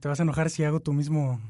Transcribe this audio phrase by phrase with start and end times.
[0.00, 1.40] Te vas a enojar si hago tu mismo.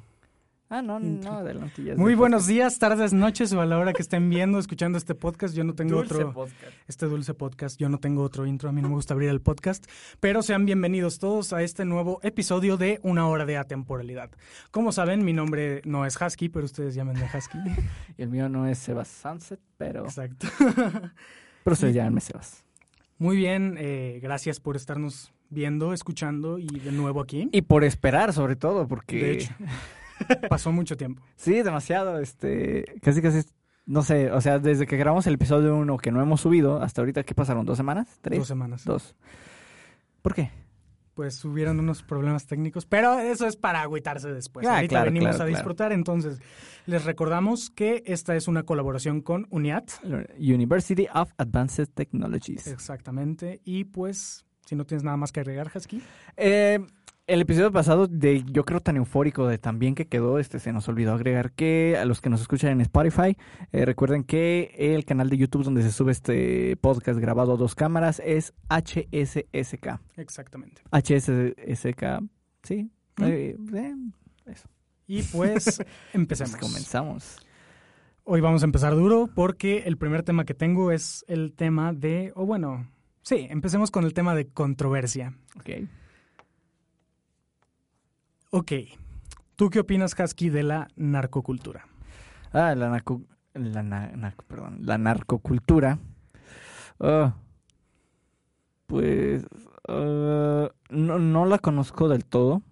[0.71, 1.85] Ah, no, no, adelante.
[1.85, 5.15] Ya Muy buenos días, tardes, noches o a la hora que estén viendo, escuchando este
[5.15, 5.55] podcast.
[5.55, 6.33] Yo no tengo Dulce otro.
[6.33, 6.73] podcast.
[6.87, 7.79] Este dulce podcast.
[7.79, 8.71] Yo no tengo otro intro.
[8.71, 9.85] A mí no me gusta abrir el podcast.
[10.21, 14.31] Pero sean bienvenidos todos a este nuevo episodio de Una Hora de Atemporalidad.
[14.71, 17.59] Como saben, mi nombre no es Husky, pero ustedes llámenme Husky.
[18.17, 20.47] Y el mío no es Sebas Sunset, pero, Exacto.
[21.65, 22.65] pero ustedes llámenme Sebas.
[23.19, 27.49] Muy bien, eh, gracias por estarnos viendo, escuchando y de nuevo aquí.
[27.53, 29.17] Y por esperar, sobre todo, porque...
[29.17, 29.55] De hecho,
[30.49, 31.23] pasó mucho tiempo.
[31.37, 32.85] Sí, demasiado, este...
[33.03, 33.49] Casi, casi...
[33.87, 37.01] No sé, o sea, desde que grabamos el episodio 1 que no hemos subido, hasta
[37.01, 37.65] ahorita, ¿qué pasaron?
[37.65, 38.19] ¿Dos semanas?
[38.21, 38.39] ¿Tres?
[38.39, 38.85] Dos semanas.
[38.85, 39.15] Dos.
[40.21, 40.51] ¿Por qué?
[41.15, 44.67] Pues hubieron unos problemas técnicos, pero eso es para agüitarse después.
[44.67, 45.57] Ah, Ahorita claro, venimos claro, a claro.
[45.57, 46.39] disfrutar, entonces
[46.87, 49.91] les recordamos que esta es una colaboración con UNIAT.
[50.39, 52.67] University of Advanced Technologies.
[52.67, 53.61] Exactamente.
[53.65, 56.03] Y pues, si no tienes nada más que agregar, Husky.
[56.37, 56.79] Eh,
[57.27, 60.75] el episodio pasado de yo creo tan eufórico de tan bien que quedó, este se
[60.75, 63.35] nos olvidó agregar que a los que nos escuchan en Spotify,
[63.73, 67.75] eh, recuerden que el canal de YouTube donde se sube este podcast grabado a dos
[67.75, 70.01] cámaras es HSSK.
[70.19, 70.83] Exactamente.
[70.93, 72.23] HSSK,
[72.63, 72.91] sí.
[73.17, 73.25] ¿Mm?
[73.25, 73.95] Eh, eh,
[75.07, 75.83] Y pues
[76.13, 76.51] empecemos.
[76.51, 77.39] pues comenzamos.
[78.25, 82.33] Hoy vamos a empezar duro porque el primer tema que tengo es el tema de,
[82.35, 82.87] o bueno,
[83.29, 85.35] sí, empecemos con el tema de controversia.
[85.59, 85.71] Ok.
[88.51, 88.73] Ok,
[89.57, 91.87] ¿tú qué opinas, Husky, de la narcocultura?
[92.53, 93.21] Ah, la narco,
[93.53, 95.99] la, na- na- perdón, la narcocultura.
[96.99, 97.35] Ah,
[98.87, 99.47] pues
[99.87, 102.63] ah, no, no la conozco del todo,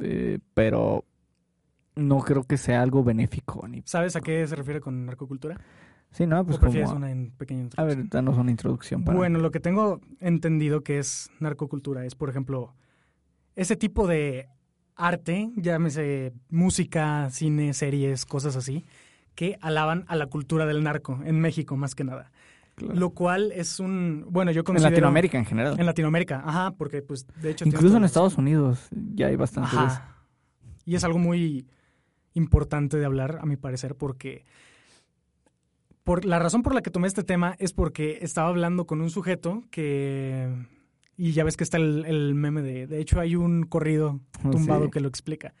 [0.00, 1.04] eh, pero
[1.96, 3.66] no creo que sea algo benéfico.
[3.66, 3.82] Ni...
[3.84, 5.58] ¿Sabes a qué se refiere con narcocultura?
[6.12, 7.06] Sí, no, pues ¿O prefieres como...
[7.06, 8.00] una pequeña A introducción?
[8.00, 9.16] ver, danos una introducción para...
[9.16, 12.74] Bueno, lo que tengo entendido que es narcocultura es, por ejemplo,
[13.56, 14.48] ese tipo de
[14.94, 18.84] arte, llámese música, cine, series, cosas así,
[19.34, 22.30] que alaban a la cultura del narco, en México más que nada.
[22.74, 22.94] Claro.
[22.94, 24.90] Lo cual es un, bueno, yo en considero...
[24.90, 25.78] Latinoamérica en general.
[25.78, 27.66] En Latinoamérica, ajá, porque pues de hecho...
[27.66, 28.36] Incluso en Estados.
[28.36, 29.76] Unidos ya hay bastante.
[29.76, 30.16] Ajá.
[30.84, 31.66] Y es algo muy
[32.34, 34.44] importante de hablar, a mi parecer, porque
[36.04, 39.10] por la razón por la que tomé este tema es porque estaba hablando con un
[39.10, 40.48] sujeto que
[41.16, 44.84] y ya ves que está el, el meme de de hecho hay un corrido tumbado
[44.86, 44.90] Sí.
[44.90, 45.54] que lo explica.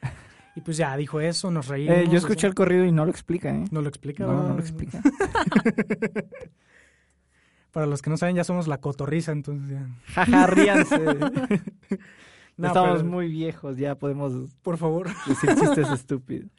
[0.54, 1.96] Y pues ya dijo eso, nos reímos.
[1.96, 3.64] Eh, yo o escuché sea, el corrido y no lo explica, ¿eh?
[3.70, 4.26] no lo explica.
[4.26, 5.00] No, no lo explica.
[7.72, 9.88] Para los que no saben, ya somos la cotorriza, entonces ya.
[10.06, 11.00] Jaja, ríanse.
[12.58, 15.08] No, Estamos pero- muy viejos, ya podemos por favor.
[15.26, 16.50] decir chistes estúpidos.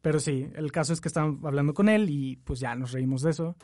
[0.00, 3.22] Pero sí, el caso es que estaba hablando con él y pues ya nos reímos
[3.22, 3.56] de eso.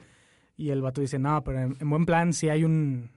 [0.56, 3.10] Y el vato dice, no, pero en, en buen plan sí hay un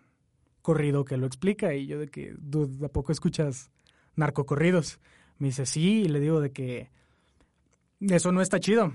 [0.61, 1.73] corrido que lo explica.
[1.73, 3.72] Y yo de que, dude, ¿a poco escuchas
[4.16, 5.00] narcocorridos?
[5.38, 6.89] Me dice, sí, y le digo de que
[8.01, 8.94] eso no está chido.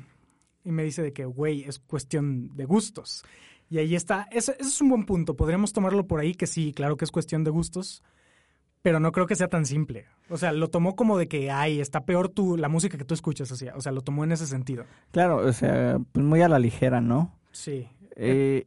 [0.64, 3.24] Y me dice de que, güey, es cuestión de gustos.
[3.68, 5.34] Y ahí está, ese es un buen punto.
[5.34, 8.02] Podríamos tomarlo por ahí que sí, claro que es cuestión de gustos,
[8.82, 10.06] pero no creo que sea tan simple.
[10.28, 13.14] O sea, lo tomó como de que, ay, está peor tu, la música que tú
[13.14, 14.84] escuchas, o sea, o sea, lo tomó en ese sentido.
[15.12, 17.38] Claro, o sea, pues muy a la ligera, ¿no?
[17.52, 17.88] Sí.
[18.16, 18.66] Eh,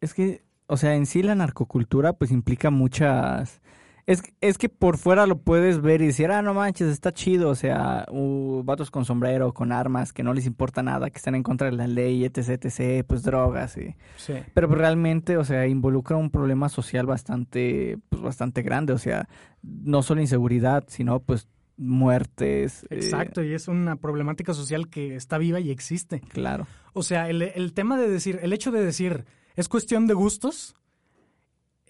[0.00, 3.60] es que, o sea, en sí la narcocultura pues implica muchas...
[4.06, 7.50] Es, es que por fuera lo puedes ver y decir, ah, no manches, está chido,
[7.50, 11.36] o sea, uh, vatos con sombrero, con armas, que no les importa nada, que están
[11.36, 13.94] en contra de la ley, etc, etc, pues drogas, y...
[14.16, 14.34] Sí.
[14.54, 19.28] Pero pues, realmente, o sea, involucra un problema social bastante, pues bastante grande, o sea,
[19.62, 22.84] no solo inseguridad, sino pues muertes.
[22.84, 26.20] eh, Exacto, y es una problemática social que está viva y existe.
[26.20, 26.66] claro.
[26.92, 29.24] O sea, el, el tema de decir, el hecho de decir,
[29.54, 30.74] es cuestión de gustos,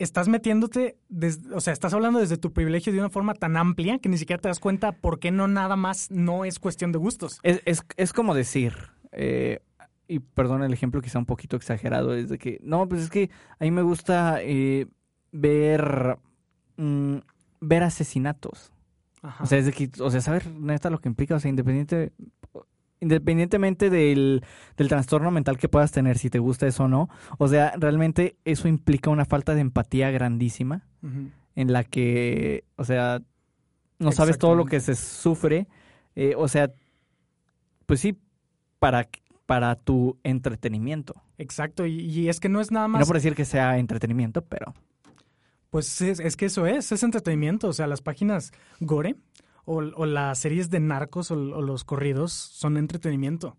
[0.03, 0.99] estás metiéndote,
[1.55, 4.41] o sea, estás hablando desde tu privilegio de una forma tan amplia que ni siquiera
[4.41, 7.41] te das cuenta por qué no nada más no es cuestión de gustos.
[7.43, 8.75] Es, es, es como decir,
[9.13, 9.61] eh,
[10.09, 13.31] y perdón el ejemplo quizá un poquito exagerado, es de que, no, pues es que
[13.59, 14.87] a mí me gusta eh,
[15.31, 16.19] ver,
[16.77, 17.17] mm,
[17.61, 18.73] ver asesinatos.
[19.23, 19.45] Ajá.
[19.45, 22.13] O sea, es de que, o sea, saber neta lo que implica, o sea, independiente,
[23.03, 24.43] independientemente del,
[24.79, 28.37] del trastorno mental que puedas tener, si te gusta eso o no, o sea, realmente
[28.47, 30.87] eso implica una falta de empatía grandísima
[31.55, 33.21] en la que, o sea,
[33.99, 35.69] no sabes todo lo que se sufre,
[36.15, 36.73] eh, o sea,
[37.87, 38.17] pues sí,
[38.79, 39.09] para,
[39.47, 41.15] para tu entretenimiento.
[41.39, 43.01] Exacto, y, y es que no es nada Y más...
[43.01, 44.75] no por decir que sea entretenimiento, pero
[45.71, 47.69] Pues es, es que eso es, es entretenimiento.
[47.69, 49.17] O sea, las páginas gore
[49.65, 53.57] o, o las series de narcos o, o los corridos son entretenimiento,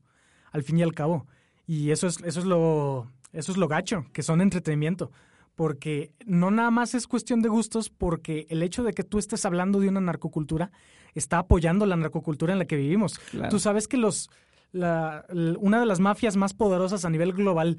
[0.51, 1.27] al fin y al cabo.
[1.65, 5.11] Y eso es, eso es lo, eso es lo gacho, que son entretenimiento.
[5.55, 9.45] Porque no nada más es cuestión de gustos, porque el hecho de que tú estés
[9.45, 10.71] hablando de una narcocultura
[11.13, 13.19] está apoyando la narcocultura en la que vivimos.
[13.19, 13.49] Claro.
[13.49, 14.31] Tú sabes que los,
[14.71, 15.25] la-
[15.59, 17.77] una de las mafias más poderosas a nivel global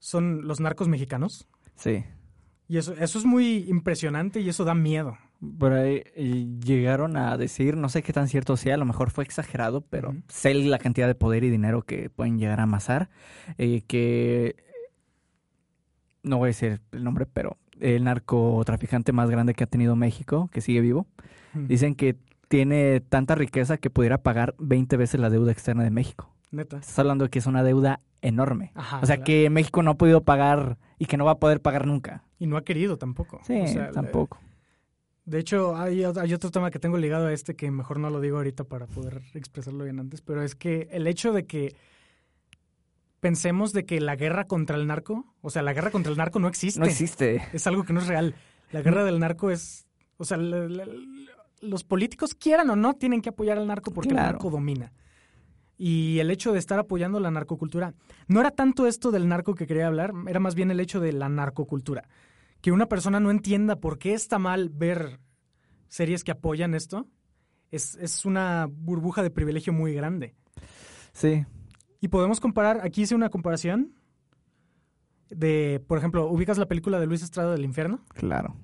[0.00, 1.46] son los narcos mexicanos.
[1.76, 2.04] sí.
[2.68, 5.16] Y eso, eso es muy impresionante y eso da miedo.
[5.58, 9.10] Por ahí eh, llegaron a decir, no sé qué tan cierto sea, a lo mejor
[9.10, 13.10] fue exagerado, pero sé la cantidad de poder y dinero que pueden llegar a amasar,
[13.58, 14.56] eh, que
[16.22, 20.48] no voy a decir el nombre, pero el narcotraficante más grande que ha tenido México,
[20.52, 21.06] que sigue vivo,
[21.54, 22.16] dicen que
[22.48, 26.32] tiene tanta riqueza que pudiera pagar 20 veces la deuda externa de México.
[26.50, 26.78] Neta.
[26.78, 28.72] Estás hablando de que es una deuda enorme.
[28.74, 31.60] Ajá, o sea, que México no ha podido pagar y que no va a poder
[31.60, 32.24] pagar nunca.
[32.38, 33.40] Y no ha querido tampoco.
[33.44, 34.38] Sí, O sea, tampoco.
[35.26, 38.20] De hecho, hay, hay otro tema que tengo ligado a este que mejor no lo
[38.20, 41.74] digo ahorita para poder expresarlo bien antes, pero es que el hecho de que
[43.20, 46.38] pensemos de que la guerra contra el narco, o sea, la guerra contra el narco
[46.38, 46.78] no existe.
[46.78, 47.42] No existe.
[47.52, 48.34] Es algo que no es real.
[48.72, 49.86] La guerra del narco es,
[50.16, 50.86] o sea, la- la-
[51.60, 54.26] los políticos quieran o no tienen que apoyar al narco porque Claro.
[54.28, 54.92] el narco domina.
[55.78, 57.94] Y el hecho de estar apoyando la narcocultura,
[58.28, 61.12] no era tanto esto del narco que quería hablar, era más bien el hecho de
[61.12, 62.08] la narcocultura.
[62.60, 65.20] Que una persona no entienda por qué está mal ver
[65.88, 67.06] series que apoyan esto,
[67.70, 70.34] es, es una burbuja de privilegio muy grande.
[71.12, 71.44] Sí.
[72.00, 73.94] Y podemos comparar, aquí hice una comparación
[75.30, 78.56] de, por ejemplo, ubicas la película de Luis Estrada del Infierno, Claro.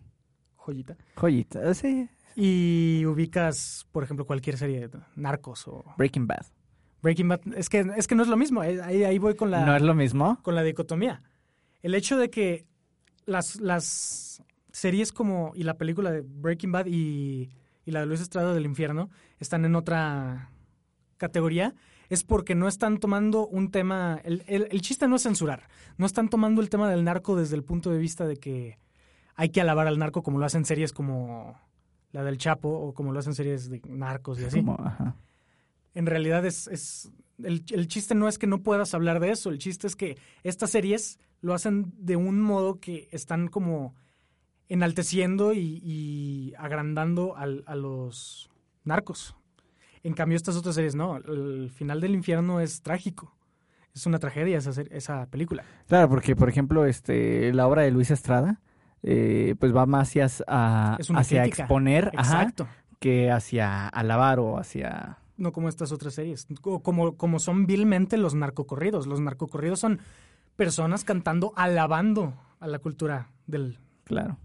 [0.56, 0.96] joyita.
[1.16, 1.74] Joyita.
[1.74, 2.08] Sí.
[2.36, 6.46] Y ubicas, por ejemplo, cualquier serie de Narcos o Breaking Bad.
[7.02, 7.40] Breaking Bad.
[7.56, 8.62] Es que, es que no es lo mismo.
[8.62, 10.38] eh, Ahí, ahí voy con la, ¿No es lo mismo?
[10.42, 11.22] con la dicotomía.
[11.82, 12.66] El hecho de que
[13.26, 14.42] las, las
[14.72, 17.50] series como y la película de Breaking Bad y,
[17.84, 20.50] y la de Luis Estrada del Infierno están en otra
[21.16, 21.74] categoría
[22.08, 24.20] es porque no están tomando un tema...
[24.24, 25.68] El, el- el chiste no es censurar.
[25.96, 28.78] No están tomando el tema del narco desde el punto de vista de que
[29.34, 31.58] hay que alabar al narco como lo hacen series como
[32.10, 35.16] la del Chapo o como lo hacen series de narcos y así Como, ajá.
[35.94, 37.10] en realidad es, es
[37.42, 40.18] el, el chiste no es que no puedas hablar de eso, el chiste es que
[40.42, 43.94] estas series lo hacen de un modo que están como
[44.68, 48.50] enalteciendo y, y agrandando al- a los
[48.84, 49.36] narcos.
[50.02, 53.36] En cambio, estas otras series no, el final del infierno es trágico.
[53.94, 55.64] Es una tragedia esa, esa película.
[55.86, 58.60] Claro, porque, por ejemplo, este, la obra de Luis Estrada,
[59.02, 62.52] eh, pues va más hacia, a- hacia exponer ajá,
[62.98, 65.18] que hacia alabar o hacia...
[65.36, 66.46] No como estas otras series.
[66.62, 69.06] O Como, como son vilmente los narcocorridos.
[69.06, 69.98] Los narcocorridos son
[70.56, 74.38] personas cantando, alabando a la cultura del, Claro.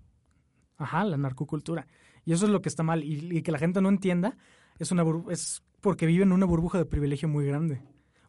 [0.77, 1.87] Ajá, la narcocultura.
[2.25, 3.03] Y eso es lo que está mal.
[3.03, 4.37] Y, y que la gente no entienda
[4.79, 7.81] es, una bur- es porque viven en una burbuja de privilegio muy grande.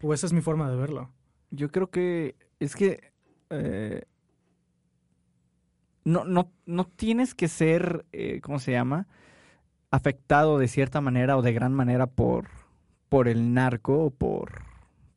[0.02, 1.10] O esa es mi forma de verlo.
[1.50, 3.12] Yo creo que es que
[3.50, 4.04] eh,
[6.04, 9.06] no, no, no tienes que ser, eh, ¿cómo se llama?
[9.90, 12.48] Afectado de cierta manera o de gran manera por,
[13.08, 14.62] por el narco o por,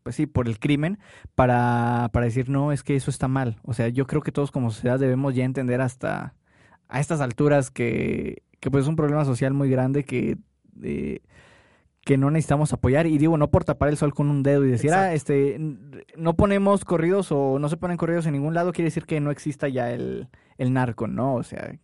[0.04, 1.00] pues sí, por el crimen
[1.36, 3.60] para, para decir, no, es que eso está mal.
[3.64, 6.36] O sea, yo creo que todos como sociedad debemos ya entender hasta
[6.90, 10.38] a estas alturas que, que pues es un problema social muy grande que...
[10.84, 11.22] eh,
[12.04, 14.72] que no necesitamos apoyar y digo no por tapar el sol con un dedo y
[14.72, 15.60] decir ah este
[16.18, 19.30] no ponemos corridos o no se ponen corridos en ningún lado quiere decir que no
[19.30, 20.28] exista ya el,
[20.58, 21.76] el narco no o sea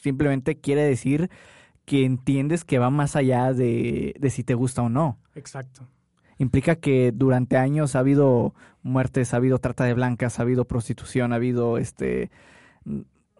[0.00, 1.28] simplemente quiere decir
[1.84, 5.88] que entiendes que va más allá de, de si te gusta o no Exacto.
[6.42, 11.32] Implica que durante años ha habido muertes ha habido trata de blancas ha habido prostitución
[11.32, 12.30] ha habido este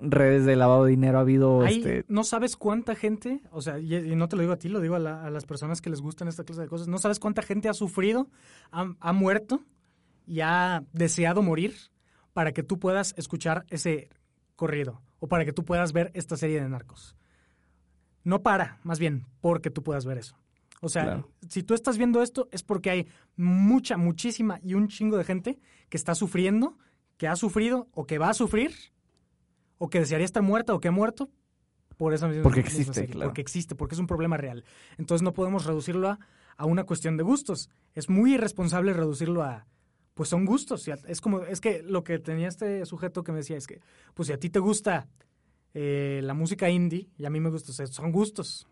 [0.00, 3.78] redes de lavado de dinero ha habido Hay- este no sabes cuánta gente, o sea,
[3.78, 5.80] y, y no te lo digo a ti, lo digo a, la- a las personas
[5.80, 8.28] que les gustan esta clase de cosas, no sabes cuánta gente ha sufrido,
[8.72, 9.62] ha, ha muerto
[10.26, 11.74] y ha deseado morir
[12.32, 14.08] para que tú puedas escuchar ese
[14.56, 17.16] corrido o para que tú puedas ver esta serie de narcos.
[18.24, 20.36] No para, más bien, porque tú puedas ver eso.
[20.84, 21.30] O sea, Claro.
[21.48, 25.60] si tú estás viendo esto es porque hay mucha, muchísima y un chingo de gente
[25.88, 26.76] que está sufriendo,
[27.16, 28.72] que ha sufrido o que va a sufrir
[29.78, 31.30] o que desearía estar muerta o que ha muerto
[31.96, 33.28] por esa misma Porque existe, serie, claro.
[33.30, 34.64] Porque existe, porque es un problema real.
[34.98, 36.18] Entonces no podemos reducirlo a,
[36.56, 37.70] a una cuestión de gustos.
[37.94, 39.68] Es muy irresponsable reducirlo a,
[40.14, 40.88] pues son gustos.
[40.88, 43.80] Es como, es que lo que tenía este sujeto que me decía es que,
[44.14, 45.08] pues si a ti te gusta
[45.74, 48.66] eh, la música indie y a mí me gusta, o sea, son gustos.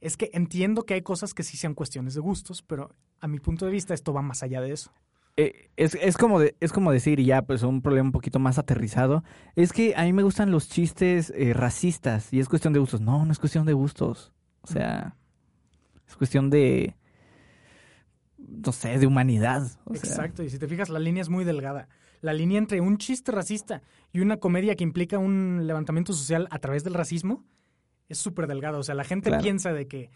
[0.00, 3.40] Es que entiendo que hay cosas que sí sean cuestiones de gustos, pero a mi
[3.40, 4.92] punto de vista esto va más allá de eso.
[5.36, 8.38] Eh, es, es, como de- es como decir, y ya, pues un problema un poquito
[8.40, 9.22] más aterrizado.
[9.54, 13.00] Es que a mí me gustan los chistes eh, racistas y es cuestión de gustos.
[13.00, 14.32] No, no es cuestión de gustos.
[14.62, 15.14] O sea,
[16.08, 16.96] es cuestión de.
[18.36, 19.62] No sé, de humanidad.
[19.84, 21.88] O sea, Exacto, y si te fijas, la línea es muy delgada.
[22.20, 26.58] La línea entre un chiste racista y una comedia que implica un levantamiento social a
[26.58, 27.44] través del racismo
[28.08, 28.78] es súper delgada.
[28.78, 29.42] O sea, la gente Claro.
[29.42, 30.10] piensa de que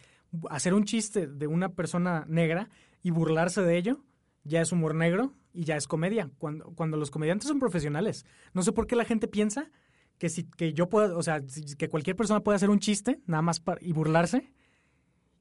[0.50, 2.68] hacer un chiste de una persona negra
[3.02, 4.04] y burlarse de ello
[4.44, 6.30] ya es humor negro y ya es comedia.
[6.38, 8.24] Cuando, cuando los comediantes son profesionales.
[8.54, 9.70] No sé por qué la gente piensa
[10.18, 11.42] que si que yo pueda, o sea,
[11.78, 14.52] que cualquier persona puede hacer un chiste nada más para, y burlarse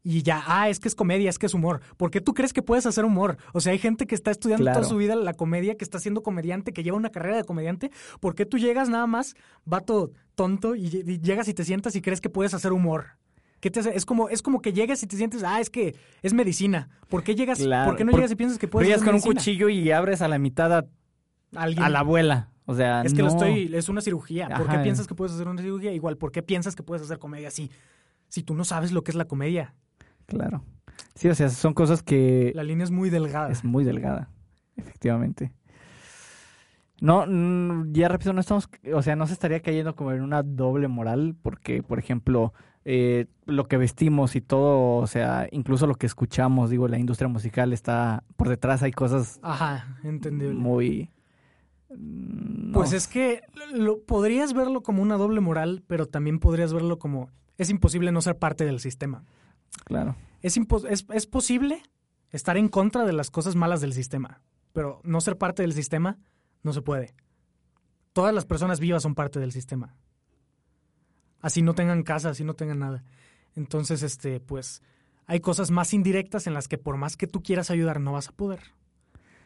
[0.04, 1.80] y ya, ah, es que es comedia, es que es humor.
[1.98, 3.38] ¿Por qué tú crees que puedes hacer humor?
[3.54, 4.80] O sea, hay gente que está estudiando Claro.
[4.80, 7.92] toda su vida la comedia, que está siendo comediante, que lleva una carrera de comediante.
[8.20, 11.96] ¿Por qué tú llegas nada más, vato tonto, y, lle- y llegas y te sientas
[11.96, 13.18] y crees que puedes hacer humor?
[13.60, 13.96] ¿Qué te hace?
[13.96, 16.90] Es como, es como que llegas y te sientes, ah, es que es medicina.
[17.08, 17.60] ¿Por qué llegas?
[17.60, 17.92] Claro.
[17.92, 20.24] ¿Por qué no Por- llegas y piensas que puedes hacer con un cuchillo y abres
[20.24, 20.86] a la mitad a,
[21.56, 22.50] Alguien- a la abuela.
[22.66, 23.34] O sea, Es que lo no.
[23.36, 24.50] estoy, es una cirugía.
[24.58, 25.92] ¿Por qué piensas que puedes hacer una cirugía?
[25.94, 27.70] Igual, ¿por qué piensas que puedes hacer comedia así?
[28.30, 29.76] Si tú no sabes lo que es la comedia.
[30.38, 30.64] Claro.
[31.16, 33.52] Sí, o sea, son cosas que La línea es muy delgada.
[33.52, 34.30] es muy delgada,
[34.76, 35.52] efectivamente.
[37.02, 40.44] No, mm, ya rápido, no estamos, o sea, no se estaría cayendo como en una
[40.44, 42.54] doble moral, porque, por ejemplo,
[42.86, 47.28] eh, lo que vestimos y todo, o sea, incluso lo que escuchamos, digo, la industria
[47.28, 50.54] musical está por detrás, hay cosas Ajá, entendible.
[50.54, 51.10] muy...
[51.90, 53.42] mm, Pues es que
[53.74, 58.22] lo, podrías verlo como una doble moral, pero también podrías verlo como es imposible no
[58.22, 59.24] ser parte del sistema.
[59.86, 60.58] Claro, Es,
[60.90, 61.82] es, es posible
[62.32, 64.42] estar en contra de las cosas malas del sistema,
[64.74, 66.18] pero no ser parte del sistema
[66.64, 67.14] no se puede.
[68.14, 69.96] Todas las personas vivas son parte del sistema.
[71.40, 73.04] Así no tengan casa, así no tengan nada.
[73.56, 74.82] Entonces, este, pues,
[75.26, 78.30] hay cosas más indirectas en las que por más que tú quieras ayudar no vas
[78.30, 78.60] a poder.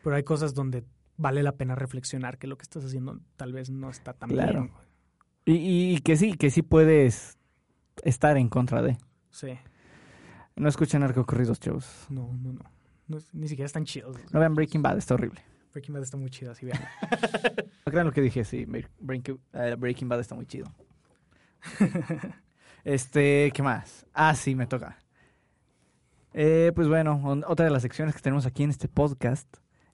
[0.03, 0.83] Pero hay cosas donde
[1.17, 4.61] vale la pena reflexionar que lo que estás haciendo tal vez no está tan Claro.
[4.63, 4.73] bien.
[5.45, 7.37] y, y- y que sí, que sí puedes
[8.03, 8.97] estar en contra de.
[9.29, 9.57] Sí.
[10.55, 12.05] No escuchen narcocorridos, chavos.
[12.09, 12.61] No, no, no.
[13.07, 14.17] No ni siquiera están chidos.
[14.31, 15.41] No vean Breaking Bad, está horrible.
[15.73, 16.79] Breaking Bad está muy chido, así vean.
[17.85, 18.65] No crean lo que dije, sí.
[18.99, 20.65] Breaking, eh, Breaking Bad está muy chido.
[22.83, 24.05] este, ¿qué más?
[24.13, 24.97] Ah, sí, me toca.
[26.33, 29.47] Eh, pues bueno, otra de las secciones que tenemos aquí en este podcast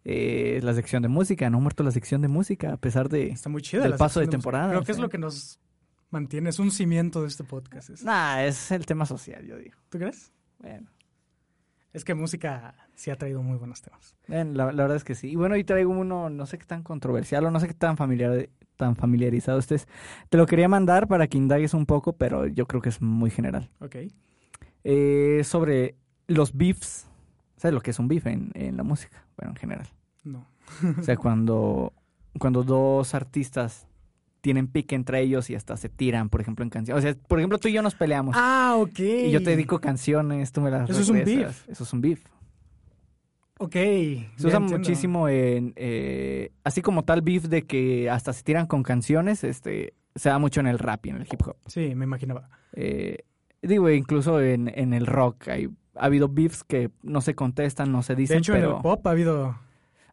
[0.05, 1.49] eh, es la sección de música.
[1.49, 3.27] No ha muerto la sección de música, a pesar de...
[3.27, 3.81] Está muy chida.
[3.81, 4.37] Del la paso de música.
[4.37, 5.59] temporada, Creo que es lo que nos
[6.09, 7.89] mantiene, es un cimiento de este podcast.
[7.89, 9.77] es- Nah, es el tema social, yo digo.
[9.89, 10.31] ¿Tú crees?
[10.61, 10.87] Bueno,
[11.93, 14.15] Es que música sí ha traído muy buenos temas.
[14.27, 15.29] la, la verdad es que sí.
[15.31, 17.97] Y bueno, hoy traigo uno, no sé qué tan controversial o no sé qué tan
[17.97, 19.87] familiar tan familiarizado estés.
[20.29, 23.29] Te lo quería mandar para que indagues un poco, pero yo creo que es muy
[23.29, 23.69] general.
[23.79, 23.95] Ok.
[24.83, 25.95] eh, sobre
[26.27, 27.07] los beefs.
[27.57, 29.25] ¿Sabes lo que es un beef en, en la música?
[29.37, 29.87] Bueno, en general.
[30.23, 30.45] No.
[30.99, 31.93] O sea, cuando,
[32.39, 33.87] cuando dos artistas
[34.41, 37.03] tienen pique entre ellos y hasta se tiran, por ejemplo, en canciones.
[37.03, 38.35] O sea, por ejemplo, tú y yo nos peleamos.
[38.37, 38.99] Ah, ok.
[38.99, 41.63] Y yo te dedico canciones, tú me las Eso es un regresas.
[41.67, 42.23] Eso es un beef.
[43.59, 43.73] Ok.
[43.73, 44.77] Se usa entiendo.
[44.79, 45.73] muchísimo en...
[45.75, 50.39] eh, así como tal beef de que hasta se tiran con canciones, este se da
[50.39, 51.55] mucho en el rap y en el hip hop.
[51.67, 52.49] Sí, me imaginaba.
[52.73, 53.19] Eh,
[53.61, 58.01] digo, incluso en, en el rock hay, ha habido beefs que no se contestan, no
[58.01, 58.69] se dicen, De hecho, pero...
[58.71, 59.57] en el pop ha habido.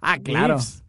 [0.00, 0.56] Ah, claro.
[0.56, 0.84] Beefs.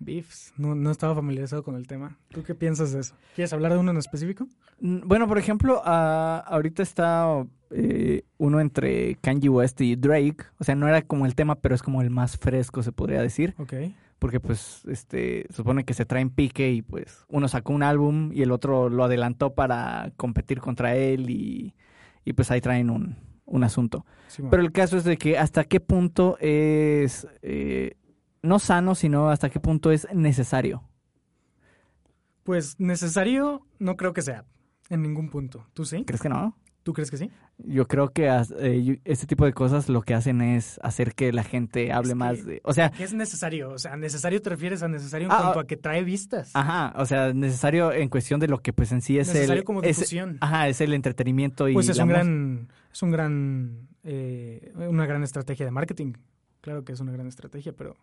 [0.00, 0.52] Beefs.
[0.56, 2.18] No, no estaba familiarizado con el tema.
[2.30, 3.14] ¿Tú qué piensas de eso?
[3.34, 4.48] ¿Quieres hablar de uno en específico?
[4.80, 10.38] Mm, Bueno, por ejemplo, ah, ahorita está eh, uno entre Kanye West y Drake.
[10.58, 13.22] O sea, no era como el tema, pero es como el más fresco, se podría
[13.22, 13.54] decir.
[13.58, 13.74] Ok.
[14.18, 18.42] Porque pues este supone que se traen pique y pues uno sacó un álbum y
[18.42, 21.74] el otro lo adelantó para competir contra él y,
[22.24, 23.16] y pues ahí traen un,
[23.46, 24.04] un asunto.
[24.28, 24.42] Sí.
[24.50, 27.96] Pero el caso es de que hasta qué punto es eh,
[28.42, 30.82] no sano, sino hasta qué punto es necesario.
[32.44, 34.44] Pues necesario no creo que sea.
[34.88, 35.66] En ningún punto.
[35.72, 36.04] ¿Tú sí?
[36.04, 36.56] ¿Crees que no?
[36.82, 37.30] ¿Tú crees que sí?
[37.58, 38.26] Yo creo que
[38.58, 42.14] eh, este tipo de cosas lo que hacen es hacer que la gente hable que-
[42.16, 42.60] más de...
[42.64, 43.70] O sea, ¿Qué es necesario?
[43.70, 46.50] O sea, necesario te refieres a necesario en Ah, cuanto a que trae vistas.
[46.54, 49.64] ajá, o sea, necesario en cuestión de lo que pues en sí es necesario el...
[49.64, 50.38] como es- difusión.
[50.40, 55.22] ajá, es el entretenimiento y pues es un gran, es un gran, eh, una gran
[55.22, 56.14] estrategia de marketing.
[56.62, 57.94] Claro que es una gran estrategia, pero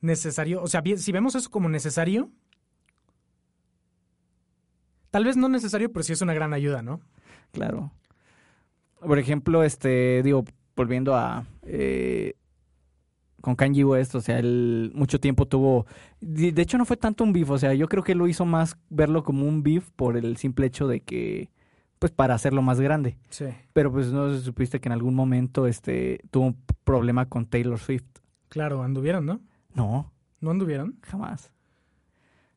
[0.00, 2.30] necesario, o sea, si vemos eso como necesario,
[5.10, 7.00] tal vez no necesario, pero sí es una gran ayuda, ¿no?
[7.52, 7.92] Claro.
[9.00, 10.44] Por ejemplo, este, digo,
[10.76, 12.34] volviendo a eh,
[13.40, 15.86] con Kanye West, o sea, él mucho tiempo tuvo,
[16.20, 18.76] de hecho no fue tanto un beef, o sea, yo creo que lo hizo más
[18.90, 21.50] verlo como un beef por el simple hecho de que,
[21.98, 23.16] pues para hacerlo más grande.
[23.30, 23.46] Sí.
[23.72, 28.06] Pero pues no supiste que en algún momento este tuvo un problema con Taylor Swift.
[28.48, 29.40] Claro, anduvieron, ¿no?
[29.74, 30.98] No, ¿No anduvieron?
[31.02, 31.52] jamás.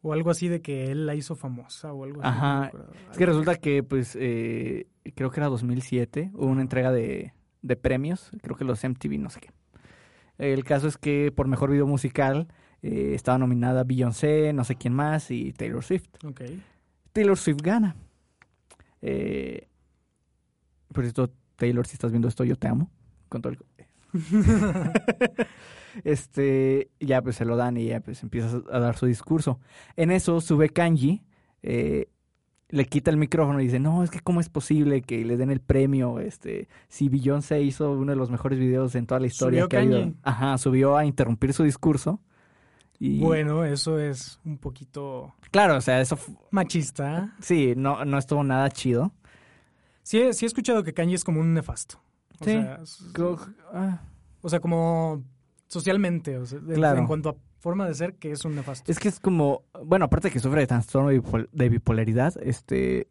[0.03, 2.29] O algo así de que él la hizo famosa o algo así.
[2.29, 2.71] Ajá.
[2.73, 3.11] no.
[3.11, 7.75] Es que resulta que pues eh, creo que era 2007, hubo una entrega de, de
[7.75, 9.49] premios, creo que los MTV, no sé qué.
[10.39, 12.47] El caso es que por mejor video musical
[12.81, 16.07] eh, estaba nominada Beyoncé, no sé quién más y Taylor Swift.
[16.25, 16.41] Ok.
[17.13, 17.95] Taylor Swift gana.
[19.03, 19.67] Eh,
[20.91, 22.89] por cierto, Taylor, si estás viendo esto, yo te amo.
[23.29, 23.59] Con todo el...
[26.03, 29.59] este, ya pues se lo dan y ya pues empieza a dar su discurso.
[29.95, 31.23] En eso sube Kanji,
[31.63, 32.07] eh,
[32.69, 35.51] le quita el micrófono y dice, no, es que cómo es posible que le den
[35.51, 39.59] el premio, este, si Beyoncé hizo uno de los mejores videos en toda la historia
[39.61, 39.99] Subió que ha habido".
[39.99, 40.15] Kanye.
[40.23, 42.21] Ajá, subió a interrumpir su discurso.
[42.97, 46.17] Y, Bueno, eso es un poquito claro, o sea, eso
[46.51, 47.35] machista.
[47.41, 49.11] sí, no, no estuvo nada chido.
[50.03, 51.99] Sí, he- sí he escuchado que Kanye es como un nefasto.
[52.39, 52.51] O Sí.
[52.51, 52.79] Sea,
[53.73, 54.01] ah.
[54.41, 55.23] o sea, como
[55.71, 56.99] socialmente, o sea, Claro.
[56.99, 58.91] en cuanto a forma de ser, que es un nefasto.
[58.91, 62.33] Es que es como, bueno, aparte de que sufre de trastorno de bipol- de bipolaridad,
[62.43, 63.07] este,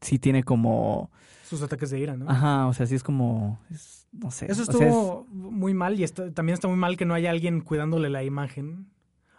[0.00, 1.10] sí tiene como,
[1.44, 2.30] Sus ataques de ira, ¿no?
[2.30, 4.46] ajá, o sea, sí es como, es- no sé.
[4.50, 7.14] Eso o sea, es- estuvo muy mal y está- también está muy mal que no
[7.14, 8.88] haya alguien cuidándole la imagen.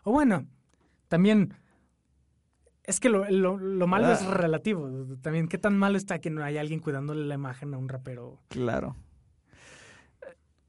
[0.03, 0.45] O bueno,
[1.07, 1.53] también
[2.83, 4.33] es que lo, lo, lo malo es Ah.
[4.33, 4.89] relativo.
[5.21, 8.39] También, ¿qué tan malo está que no haya alguien cuidándole la imagen a un rapero?
[8.49, 8.97] claro.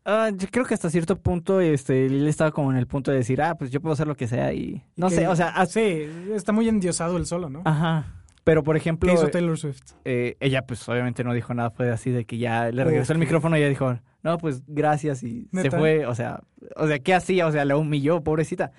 [0.05, 3.19] Ah, yo creo que hasta cierto punto, este, él estaba como en el punto de
[3.19, 5.53] decir, ah, pues yo puedo hacer lo que sea y, no que- sé, o sea,
[5.55, 7.63] ah, Sí, está muy endiosado el solo, ¿no?
[7.65, 8.07] ajá.
[8.45, 9.81] Pero, por ejemplo, ¿Qué hizo Taylor Swift?
[10.05, 13.21] eh, ella pues obviamente no dijo nada, fue así de que ya le regresó el
[13.21, 16.41] micrófono y ella dijo, no, pues gracias y se fue, o sea,
[16.75, 17.47] o sea, ¿qué hacía?
[17.47, 18.73] O sea, la humilló, pobrecita.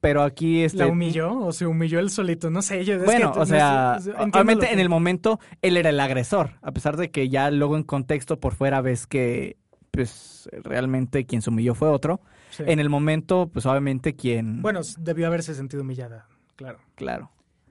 [0.00, 2.48] Pero aquí este ¿La humilló o se humilló él solito?
[2.50, 2.94] No sé, yo...
[2.94, 5.98] es Bueno, que o no sea, sé, obviamente que- en el momento él era el
[5.98, 9.56] agresor, a pesar de que ya luego en contexto por fuera ves que
[9.90, 12.20] pues realmente quien se humilló fue otro.
[12.50, 12.64] Sí.
[12.66, 16.78] En el momento, pues obviamente quien Bueno, debió haberse sentido humillada, claro.
[16.94, 17.30] claro.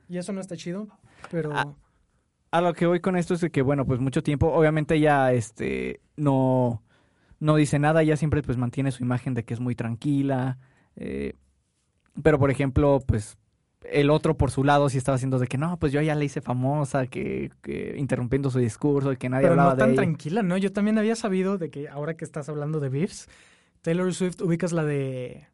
[0.10, 0.88] Y eso no está chido,
[1.32, 1.51] pero...
[2.49, 5.34] A lo que voy con esto es de que bueno, pues mucho tiempo obviamente ella
[5.34, 6.82] este no
[7.39, 10.58] no dice nada, ella siempre pues mantiene su imagen de que es muy tranquila.
[10.95, 11.34] eh,
[12.23, 13.38] pero por ejemplo, pues
[13.91, 16.23] el otro por su lado sí estaba haciendo de que no, pues yo ya la
[16.23, 19.89] hice famosa, que, que interrumpiendo su discurso y que nadie Pero hablaba no de tan
[19.91, 19.95] ella.
[19.97, 20.58] tranquila, ¿no?
[20.58, 23.28] Yo también había sabido de que ahora que estás hablando de beefs,
[23.82, 25.47] Taylor Swift ubicas la de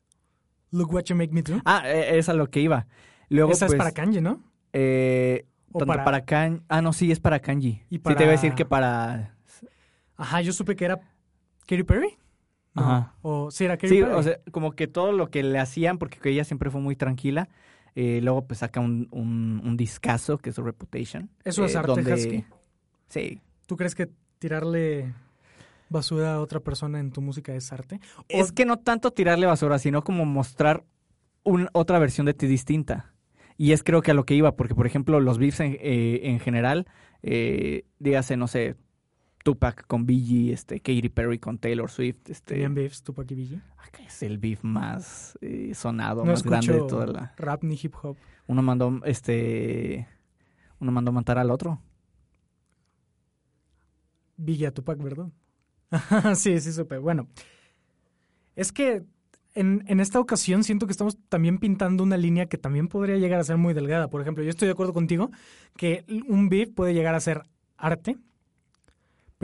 [0.71, 1.61] Look What You Make Me Do.
[1.65, 2.87] Ah, eh, es a lo que iba.
[3.29, 4.41] Luego, Esa pues, es para Kanye, ¿no?
[4.73, 6.61] eh, O tanto para- para, Kanji.
[6.69, 7.83] Ah, no, sí, es para Kanji.
[7.89, 9.35] Y Sí, te iba a para- decir que para.
[10.15, 10.99] Ajá, yo supe que era
[11.67, 12.17] Katy Perry.
[12.75, 12.81] No.
[12.83, 13.15] Ajá.
[13.21, 14.13] O sí era Katy Sí, Perry.
[14.13, 17.49] o sea, como que todo lo que le hacían, porque ella siempre fue muy tranquila.
[17.95, 21.29] Eh, luego, pues saca un, un, un discazo que es su Reputation.
[21.43, 22.45] Eso es eh, arte, donde- Husky.
[23.07, 23.41] Sí.
[23.67, 25.13] ¿Tú crees que tirarle
[25.89, 27.99] basura a otra persona en tu música es arte?
[28.17, 30.83] O- Es que no tanto tirarle basura, sino como mostrar
[31.43, 33.13] un- otra versión de ti distinta.
[33.57, 36.21] Y es creo que a lo que iba, porque por ejemplo los beefs en, eh,
[36.23, 36.87] en general,
[37.21, 38.75] eh, dígase, no sé,
[39.43, 43.61] Tupac con Biggie, este, Katy Perry con Taylor Swift, este, ¿Tenían beefs, Tupac y Biggie?
[43.91, 47.33] que es el beef más eh, sonado, No más grande de toda la...
[47.37, 48.17] rap ni hip hop.
[48.47, 50.07] Uno mandó, este,
[50.79, 51.79] uno mandó matar al otro.
[54.35, 55.29] Biggie a Tupac, ¿verdad?
[56.35, 56.97] sí, sí supe.
[56.97, 57.27] Bueno,
[58.55, 59.03] es que
[59.53, 63.39] en, en esta ocasión siento que estamos también pintando una línea que también podría llegar
[63.39, 64.09] a ser muy delgada.
[64.09, 65.29] Por ejemplo, yo estoy de acuerdo contigo
[65.77, 67.43] que un beef puede llegar a ser
[67.77, 68.17] arte,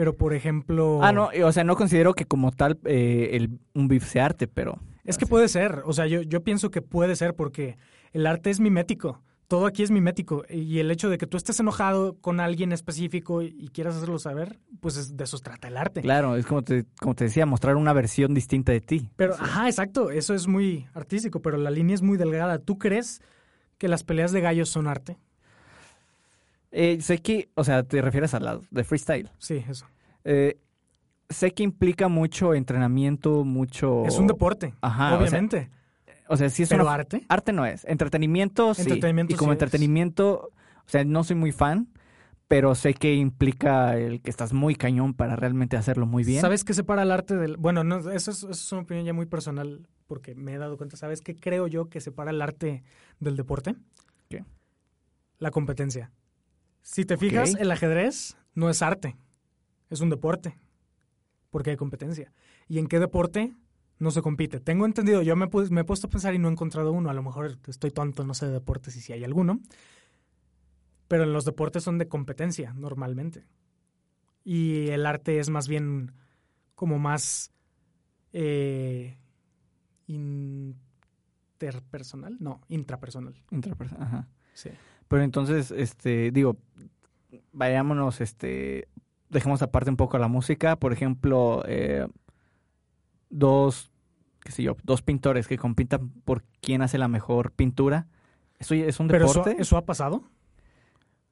[0.00, 1.00] pero por ejemplo...
[1.02, 4.48] Ah, no, o sea, no considero que como tal eh, el, un beef sea arte,
[4.48, 4.78] pero...
[5.04, 7.76] Es que puede ser, o sea, yo, yo pienso que puede ser porque
[8.14, 9.20] el arte es mimético.
[9.46, 10.42] Todo aquí es mimético.
[10.48, 14.58] Y el hecho de que tú estés enojado con alguien específico y quieras hacerlo saber,
[14.80, 16.00] pues es- de eso se trata el arte.
[16.00, 19.10] Claro, es como te, como te decía, mostrar una versión distinta de ti.
[19.16, 22.58] Pero, ajá, exacto, eso es muy artístico, pero la línea es muy delgada.
[22.58, 23.20] ¿Tú crees
[23.76, 25.18] que las peleas de gallos son arte?
[26.72, 29.30] Eh, sé que, o sea, te refieres a la de freestyle.
[29.38, 29.86] Sí, eso.
[30.24, 30.58] Eh,
[31.28, 34.04] sé que implica mucho entrenamiento, mucho...
[34.06, 35.70] Es un deporte, Ajá, o sea, obviamente.
[36.28, 37.24] O sea, sí es pero una- arte.
[37.28, 37.84] Arte no es.
[37.86, 38.82] Entretenimiento sí.
[38.82, 39.62] Entretenimiento y como sí es.
[39.62, 40.50] entretenimiento,
[40.86, 41.88] o sea, no soy muy fan,
[42.46, 46.40] pero sé que implica el que estás muy cañón para realmente hacerlo muy bien.
[46.40, 47.56] ¿Sabes qué separa el arte del...?
[47.56, 50.76] Bueno, no, eso, es, eso es una opinión ya muy personal porque me he dado
[50.76, 50.96] cuenta.
[50.96, 52.82] ¿Sabes qué creo yo que separa el arte
[53.18, 53.74] del deporte?
[54.28, 54.44] ¿Qué?
[55.38, 56.10] La competencia.
[56.82, 59.16] Si te fijas, el ajedrez no es arte,
[59.90, 60.56] es un deporte,
[61.50, 62.32] porque hay competencia.
[62.68, 63.54] ¿Y en qué deporte
[63.98, 64.60] no se compite?
[64.60, 67.14] Tengo entendido, yo me, me he puesto a pensar y no he encontrado uno, a
[67.14, 69.60] lo mejor estoy tonto, no sé de deportes y si hay alguno,
[71.08, 73.44] Pero en los deportes son de competencia, normalmente.
[74.44, 76.12] Y el arte es más bien
[76.74, 77.52] como más
[78.32, 79.18] eh,
[81.60, 83.34] interpersonal, no, intrapersonal.
[83.50, 84.28] Intrapersonal, ajá.
[84.54, 84.70] Sí.
[85.10, 86.56] Pero entonces, este, digo,
[87.52, 88.86] vayámonos, este,
[89.28, 90.76] dejemos aparte un poco la música.
[90.76, 92.06] Por ejemplo, eh,
[93.28, 93.90] dos,
[94.44, 98.06] qué sé yo, dos pintores que compitan por quién hace la mejor pintura.
[98.60, 99.60] ¿Eso es un Pero eso, deporte?
[99.60, 100.22] eso ha pasado.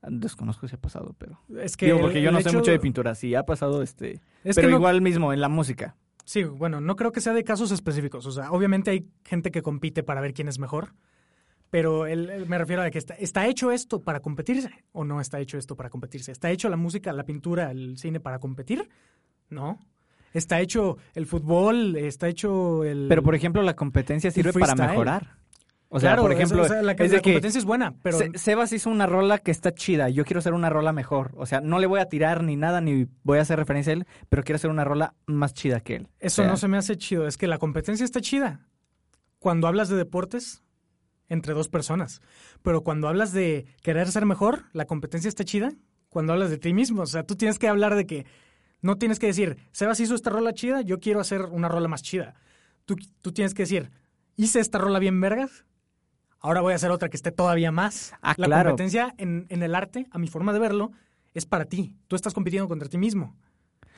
[0.03, 1.41] Desconozco si ha pasado, pero...
[1.61, 3.15] Es que Digo, porque yo no sé hecho- mucho de pintura.
[3.15, 4.21] Sí, ha pasado, este...
[4.43, 5.97] Es pero no- igual mismo, en la música.
[6.25, 8.27] Sí, bueno, no creo que sea de casos específicos.
[8.27, 10.95] O sea, obviamente hay gente que compite para ver quién es mejor.
[11.71, 15.39] Pero el- me refiero a que está, ¿está hecho esto para competirse o no está
[15.41, 16.33] hecho esto para competirse?
[16.33, 18.89] ¿Está hecho la música, la pintura, el cine para competir?
[19.51, 19.79] No.
[20.33, 21.97] ¿Está hecho el fútbol?
[21.97, 23.07] ¿Está hecho el...?
[23.09, 25.37] Pero, por ejemplo, la competencia sirve para mejorar.
[25.91, 27.65] O sea, Claro, por es- ejemplo, o sea, la, es la de que competencia es
[27.65, 28.19] buena, pero...
[28.19, 30.11] Se- Sebas hizo una rola que está chida.
[30.11, 31.33] Yo quiero hacer una rola mejor.
[31.37, 33.95] O sea, no le voy a tirar ni nada, ni voy a hacer referencia a
[33.97, 36.09] él, pero quiero hacer una rola más chida que él.
[36.21, 37.27] Eso O sea, no se me hace chido.
[37.27, 38.69] Es que la competencia está chida.
[39.39, 40.63] Cuando hablas de deportes,
[41.29, 42.21] entre dos personas.
[42.63, 45.73] Pero cuando hablas de querer ser mejor, la competencia está chida.
[46.09, 47.03] Cuando hablas de ti mismo.
[47.03, 48.27] O sea, tú tienes que hablar de que.
[48.81, 52.01] No tienes que decir, Sebas hizo esta rola chida, yo quiero hacer una rola más
[52.03, 52.35] chida.
[52.85, 53.91] Tú, tú tienes que decir,
[54.37, 55.65] hice esta rola bien vergas,
[56.39, 58.13] ahora voy a hacer otra que esté todavía más.
[58.23, 58.71] Ah, la claro.
[58.71, 60.93] competencia en, en el arte, a mi forma de verlo,
[61.35, 61.97] es para ti.
[62.07, 63.37] Tú estás compitiendo contra ti mismo,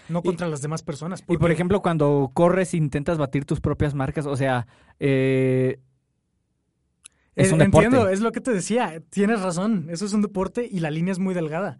[0.08, 1.22] no Y- contra las demás personas.
[1.28, 4.66] Y por ejemplo, cuando corres e intentas batir tus propias marcas, o sea,
[4.98, 5.78] eh,
[7.40, 7.86] es un deporte.
[7.86, 9.00] Entiendo, es lo que te decía.
[9.10, 9.86] Tienes razón.
[9.90, 11.78] Eso es un deporte y la línea es muy delgada.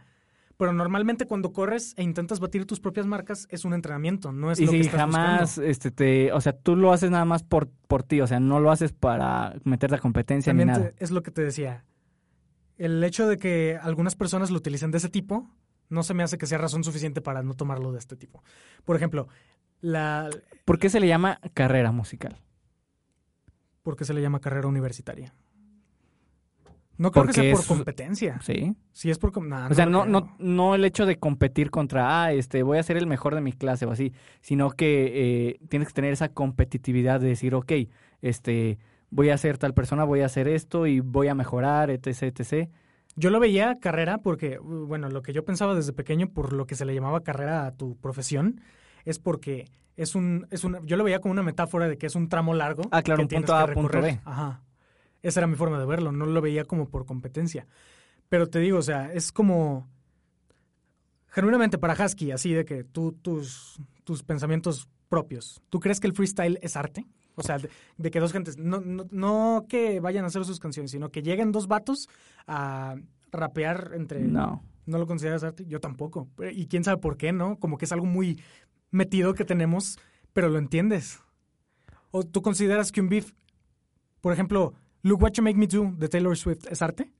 [0.57, 4.61] Pero normalmente cuando corres e intentas batir tus propias marcas es un entrenamiento, no es
[4.61, 5.71] y lo que si estás jamás, buscando.
[5.71, 8.61] este, te, o sea, tú lo haces nada más por, por ti, o sea, no
[8.61, 10.93] lo haces para meterte a competencia También ni te- nada.
[10.99, 11.87] es lo que te decía.
[12.77, 15.51] El hecho de que algunas personas lo utilicen de ese tipo
[15.89, 18.43] no se me hace que sea razón suficiente para no tomarlo de este tipo.
[18.85, 19.29] Por ejemplo,
[19.81, 20.29] la
[20.67, 22.37] ¿Por qué se le llama carrera musical?
[23.83, 25.35] ¿por qué se le llama carrera universitaria?
[27.01, 28.39] No creo Porque que sea por es- competencia.
[28.43, 28.77] Sí.
[28.93, 32.33] Si es por nah, O sea, no, no, no el hecho de competir contra, ah,
[32.35, 35.89] este, voy a ser el mejor de mi clase o así, sino que eh, tienes
[35.89, 37.73] que tener esa competitividad de decir, ok,
[38.21, 38.77] este,
[39.09, 42.69] voy a ser tal persona, voy a hacer esto y voy a mejorar, etc, etc.
[43.17, 46.75] Yo lo veía carrera porque, bueno, lo que yo pensaba desde pequeño por lo que
[46.75, 48.61] se le llamaba carrera a tu profesión
[49.07, 49.65] es porque
[49.97, 52.53] es un, es una, yo lo veía como una metáfora de que es un tramo
[52.53, 52.83] largo.
[52.91, 54.03] Ah, claro, que un punto A, que punto.
[54.03, 54.21] B.
[54.23, 54.61] Ajá.
[55.23, 57.67] Esa era mi forma de verlo, no lo veía como por competencia.
[58.29, 59.89] Pero te digo, o sea, es como
[61.29, 65.61] genuinamente para Husky, así de que tú, tus, tus pensamientos propios.
[65.69, 67.07] ¿Tú crees que el freestyle es arte?
[67.35, 70.61] O sea, de, de que dos gentes, no, no, no que vayan a hacer sus
[70.61, 72.09] canciones, sino que lleguen dos vatos
[72.47, 72.97] a
[73.31, 74.21] rapear entre...
[74.21, 74.65] No.
[74.87, 75.67] ¿No lo consideras arte?
[75.67, 76.29] Yo tampoco.
[76.53, 77.59] Y quién sabe por qué, ¿no?
[77.61, 78.43] Como que es algo muy
[78.91, 79.99] metido que tenemos,
[80.33, 81.21] pero lo entiendes.
[82.11, 83.33] ¿O tú consideras que un beef,
[84.21, 87.13] por ejemplo, Look What You Make Me Do de Taylor Swift, es arte?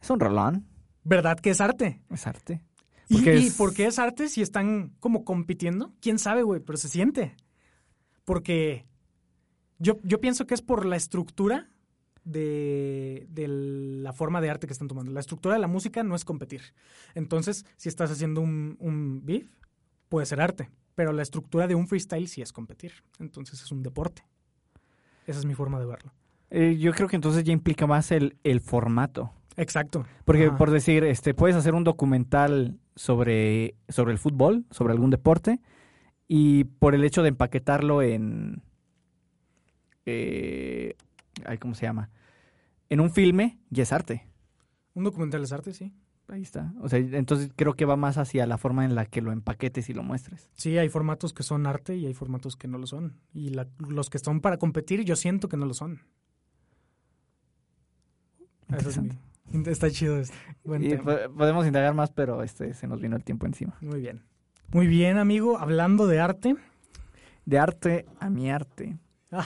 [0.00, 0.66] Es un rolón,
[1.04, 2.02] ¿Verdad que es arte?
[2.10, 2.62] es arte.
[3.08, 5.92] ¿Y, Porque y es- por qué es arte si están como compitiendo?
[6.00, 6.60] ¿Quién sabe, güey?
[6.60, 7.36] Pero se siente.
[8.24, 8.86] Porque
[9.78, 11.70] yo, yo pienso que es por la estructura
[12.24, 15.12] de, de la forma de arte que están tomando.
[15.12, 16.62] La estructura de la música no es competir.
[17.14, 19.46] Entonces, si estás haciendo un, un beef,
[20.08, 20.70] puede ser arte.
[20.96, 22.92] Pero la estructura de un freestyle sí es competir.
[23.20, 24.26] Entonces es un deporte.
[25.26, 26.12] Esa es mi forma de verlo.
[26.50, 29.32] Eh, yo creo que entonces ya implica más el, el formato.
[29.56, 30.06] Exacto.
[30.24, 30.56] Porque, Ajá.
[30.58, 35.60] por decir, este, puedes hacer un documental sobre, sobre el fútbol, sobre algún deporte,
[36.28, 38.62] y por el hecho de empaquetarlo en.
[40.06, 40.94] Eh,
[41.44, 42.10] ay, ¿Cómo se llama?
[42.88, 44.26] En un filme, ya es arte.
[44.94, 45.92] Un documental es arte, sí.
[46.28, 46.72] Ahí está.
[46.80, 49.88] O sea, entonces creo que va más hacia la forma en la que lo empaquetes
[49.90, 50.48] y lo muestres.
[50.54, 53.20] Sí, hay formatos que son arte y hay formatos que no lo son.
[53.32, 56.00] Y la- los que son para competir, yo siento que no lo son.
[58.74, 59.10] Ese es mi-
[59.66, 60.34] está chido esto.
[60.64, 61.04] Buen Y tema.
[61.04, 63.76] po- podemos indagar más, pero este se nos vino el tiempo encima.
[63.80, 64.22] Muy bien.
[64.72, 65.58] Muy bien, amigo.
[65.58, 66.56] Hablando de arte.
[67.44, 68.98] De arte a mi arte.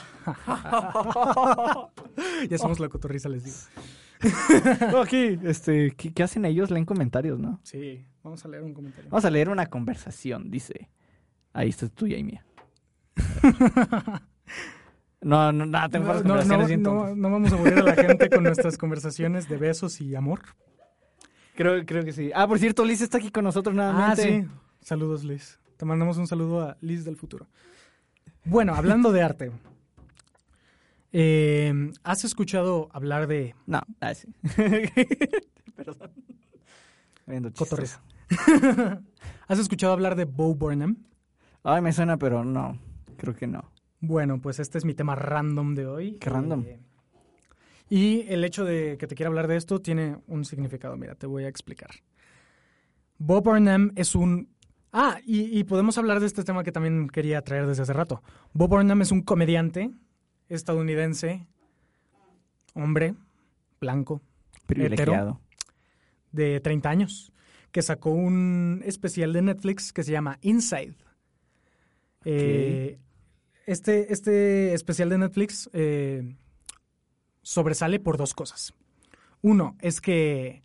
[2.49, 3.57] ya somos la cotorriza, les digo.
[5.03, 6.71] Aquí, este, ¿qué, qué hacen ellos?
[6.71, 7.61] Leen comentarios, ¿no?
[7.63, 9.11] Sí, vamos a leer un comentario.
[9.11, 10.91] Vamos a leer una conversación, dice.
[11.53, 12.45] Ahí está tuya y mía.
[15.23, 18.31] No, no, no, tengo No, no, no, no, no vamos a aburrir a la gente
[18.31, 20.41] con nuestras conversaciones de besos y amor.
[21.55, 22.31] Creo, creo que sí.
[22.35, 24.23] Ah, por cierto, Liz está aquí con nosotros Ah, nuevamente.
[24.43, 24.49] sí.
[24.81, 25.59] Saludos, Liz.
[25.77, 27.47] Te mandamos un saludo a Liz del futuro.
[28.45, 29.53] Bueno, hablando de arte.
[31.13, 33.55] eh, ¿Has escuchado hablar de...
[33.67, 34.29] No, ah, sí.
[35.77, 36.11] Perdón.
[37.27, 38.01] Viendo Cotorriza.
[39.49, 40.97] ¿Has escuchado hablar de Bo Burnham?
[41.63, 42.79] Ay, me suena, pero no.
[43.19, 43.71] Creo que no.
[44.01, 46.13] Bueno, pues este es mi tema random de hoy.
[46.19, 46.65] Qué random.
[46.67, 46.81] Eh,
[47.89, 50.97] y el hecho de que te quiera hablar de esto tiene un significado.
[50.97, 51.91] Mira, te voy a explicar.
[53.19, 54.49] Bob Burnham es un...
[54.93, 58.23] Ah, y, y podemos hablar de este tema que también quería traer desde hace rato.
[58.53, 59.91] Bob Burnham es un comediante
[60.49, 61.47] estadounidense,
[62.75, 63.15] hombre,
[63.81, 64.21] blanco,
[64.67, 65.41] Privilegiado.
[66.33, 67.33] de 30 años,
[67.71, 70.95] que sacó un especial de Netflix que se llama Inside.
[72.25, 72.99] Eh,
[73.71, 76.35] este, este especial de Netflix eh,
[77.43, 78.75] sobresale por dos cosas.
[79.43, 80.63] Uno es que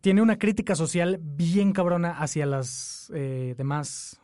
[0.00, 4.20] tiene una crítica social bien cabrona hacia las eh, demás,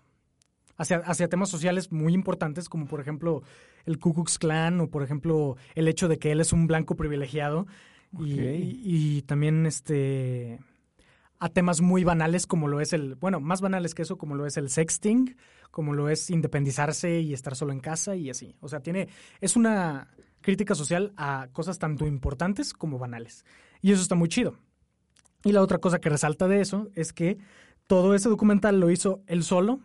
[0.77, 3.43] hacia, hacia temas sociales muy importantes, como por ejemplo
[3.87, 6.95] el Ku Klux Klan o por ejemplo el hecho de que él es un blanco
[6.95, 7.67] privilegiado
[8.21, 8.41] y,
[8.85, 10.61] y también este
[11.41, 14.47] a temas muy banales como lo es el, bueno, más banales que eso, como lo
[14.47, 15.37] es el sexting,
[15.71, 18.55] como lo es independizarse y estar solo en casa y así.
[18.61, 19.09] O sea, tiene,
[19.41, 20.09] es una
[20.43, 23.47] crítica social a cosas tanto importantes como banales.
[23.81, 24.59] Y eso está muy chido.
[25.43, 27.39] Y la otra cosa que resalta de eso es que
[27.87, 29.81] todo ese documental lo hizo él solo,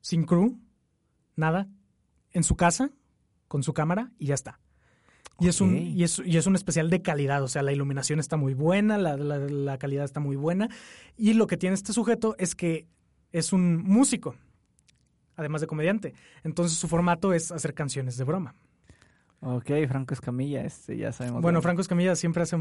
[0.00, 0.60] sin crew,
[1.34, 1.68] nada,
[2.30, 2.90] en su casa,
[3.48, 4.60] con su cámara y ya está.
[5.40, 8.18] Y, es un, y, es, y es un especial de calidad, o sea, la iluminación
[8.18, 10.68] está muy buena, la, la- la calidad está muy buena.
[11.16, 12.86] Y lo que tiene este sujeto es que
[13.30, 14.34] es un músico,
[15.36, 16.14] además de comediante.
[16.42, 18.54] Entonces su formato es hacer canciones de broma.
[19.40, 21.40] Ok, Franco Escamilla, este, ya sabemos.
[21.42, 22.56] Bueno, Franco Escamilla siempre hace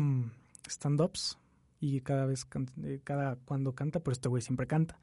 [0.69, 1.39] stand-ups
[1.79, 2.45] y cada vez,
[2.83, 4.99] eh, cada cuando canta, pero este güey siempre canta.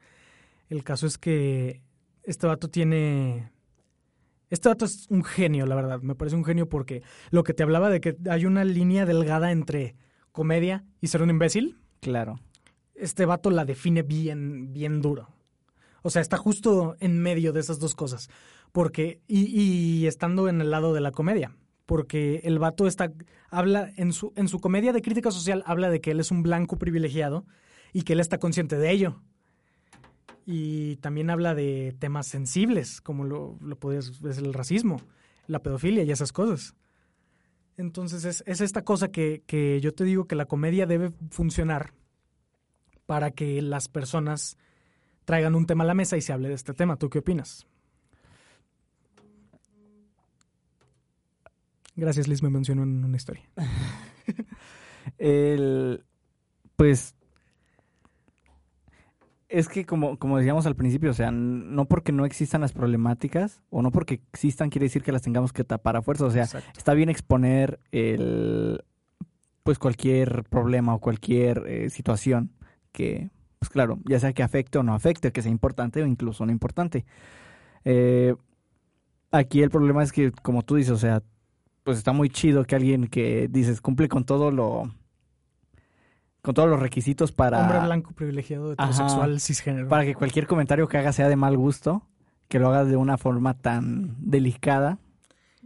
[0.69, 1.81] El caso es que
[2.23, 3.51] este vato tiene...
[4.49, 6.01] Este vato es un genio, la verdad.
[6.01, 9.51] Me parece un genio porque lo que te hablaba de que hay una línea delgada
[9.51, 9.95] entre
[10.31, 12.39] comedia y ser un imbécil, Claro.
[12.93, 15.29] este vato la define bien, bien duro.
[16.03, 18.29] O sea, está justo en medio de esas dos cosas.
[18.71, 21.55] Porque, y, y estando en el lado de la comedia.
[21.87, 23.11] Porque el vato está,
[23.49, 26.43] habla, en su, en su comedia de crítica social, habla de que él es un
[26.43, 27.45] blanco privilegiado
[27.93, 29.21] y que él está consciente de ello.
[30.45, 35.01] Y también habla de temas sensibles, como lo, lo podías, es el racismo,
[35.47, 36.75] la pedofilia y esas cosas.
[37.77, 41.93] Entonces es, es esta cosa que, que yo te digo que la comedia debe funcionar
[43.05, 44.57] para que las personas
[45.25, 46.97] traigan un tema a la mesa y se hable de este tema.
[46.97, 47.65] ¿Tú qué opinas?
[51.95, 53.43] Gracias, Liz, me mencionó en una historia.
[55.17, 56.03] El,
[56.75, 57.14] pues
[59.47, 63.61] es que como, como decíamos al principio, o sea, no porque no existan las problemáticas
[63.69, 66.25] o no porque existan quiere decir que las tengamos que tapar a fuerza.
[66.25, 66.69] O sea, Exacto.
[66.77, 68.83] está bien exponer el
[69.63, 72.51] pues cualquier problema o cualquier eh, situación
[72.91, 76.45] que, pues claro, ya sea que afecte o no afecte, que sea importante o incluso
[76.45, 77.05] no importante.
[77.83, 78.35] Eh,
[79.31, 81.23] aquí el problema es que, como tú dices, o sea,
[81.83, 84.91] pues está muy chido que alguien que dices cumple con todo lo
[86.45, 89.87] con todos los requisitos para Hombre blanco privilegiado, heterosexual, cisgénero.
[89.89, 92.03] para que cualquier comentario que haga sea de mal gusto,
[92.47, 94.99] que lo haga de una forma tan delicada.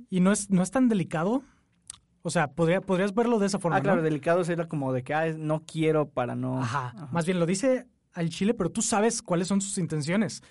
[0.10, 1.44] Y no es, no es tan delicado.
[2.22, 3.78] O sea, podría, podrías verlo de esa forma.
[3.78, 4.04] Ah, claro, ¿no?
[4.04, 6.62] delicado sería como de que ah, no quiero para no.
[6.62, 6.94] Ajá.
[6.96, 7.10] Ajá.
[7.12, 10.42] Más bien lo dice al chile, pero tú sabes cuáles son sus intenciones.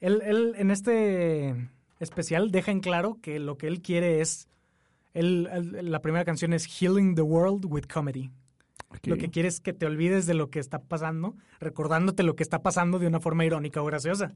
[0.00, 4.48] Él, él en este especial deja en claro que lo que él quiere es.
[5.12, 8.30] él- él- la primera canción es Healing the World with Comedy.
[9.04, 12.42] Lo que quiere es que te olvides de lo que está pasando, recordándote lo que
[12.42, 14.34] está pasando de una forma irónica o graciosa.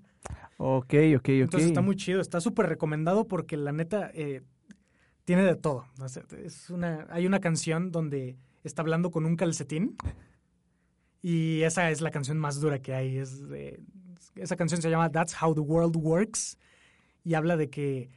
[0.58, 1.28] Ok, ok, ok.
[1.28, 4.42] Entonces está muy chido, está súper recomendado porque la neta eh,
[5.24, 5.86] tiene de todo.
[6.44, 9.96] Es una, hay una canción donde está hablando con un calcetín
[11.22, 13.16] y esa es la canción más dura que hay.
[13.18, 13.80] Es de-
[14.36, 16.58] esa canción se llama That's How the World Works
[17.24, 18.10] y habla de que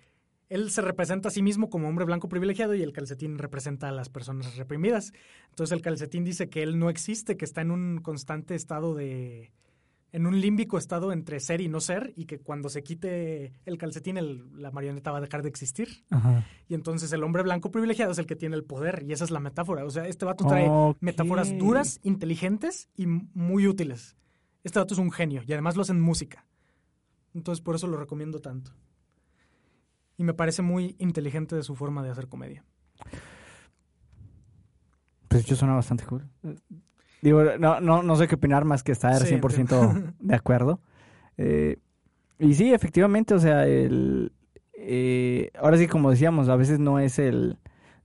[0.49, 3.91] él se representa a sí mismo como hombre blanco privilegiado y el calcetín representa a
[3.91, 5.11] las personas reprimidas.
[5.49, 9.51] Entonces el calcetín dice que él no existe, que está en un constante estado de...
[10.13, 13.77] en un límbico estado entre ser y no ser y que cuando se quite el
[13.77, 16.05] calcetín el- la marioneta va a dejar de existir.
[16.11, 16.45] Ajá.
[16.69, 19.31] Y entonces el hombre blanco privilegiado es el que tiene el poder y esa es
[19.31, 19.83] la metáfora.
[19.83, 20.65] O sea, este vato trae
[21.01, 24.15] metáforas duras, inteligentes y muy útiles.
[24.63, 26.45] Este vato es un genio y además lo hace en música.
[27.33, 28.71] Entonces por eso lo recomiendo tanto.
[30.17, 32.65] Y me parece muy inteligente de su forma de hacer comedia.
[35.27, 36.27] Pues yo suena bastante cool.
[37.21, 40.13] Digo, no, no, no sé qué opinar más que estar Sí, 100% entiendo.
[40.19, 40.79] de acuerdo.
[41.37, 41.77] Eh,
[42.39, 44.31] y sí, efectivamente, o sea, el,
[44.73, 47.57] eh, ahora sí, como decíamos, a veces no es el...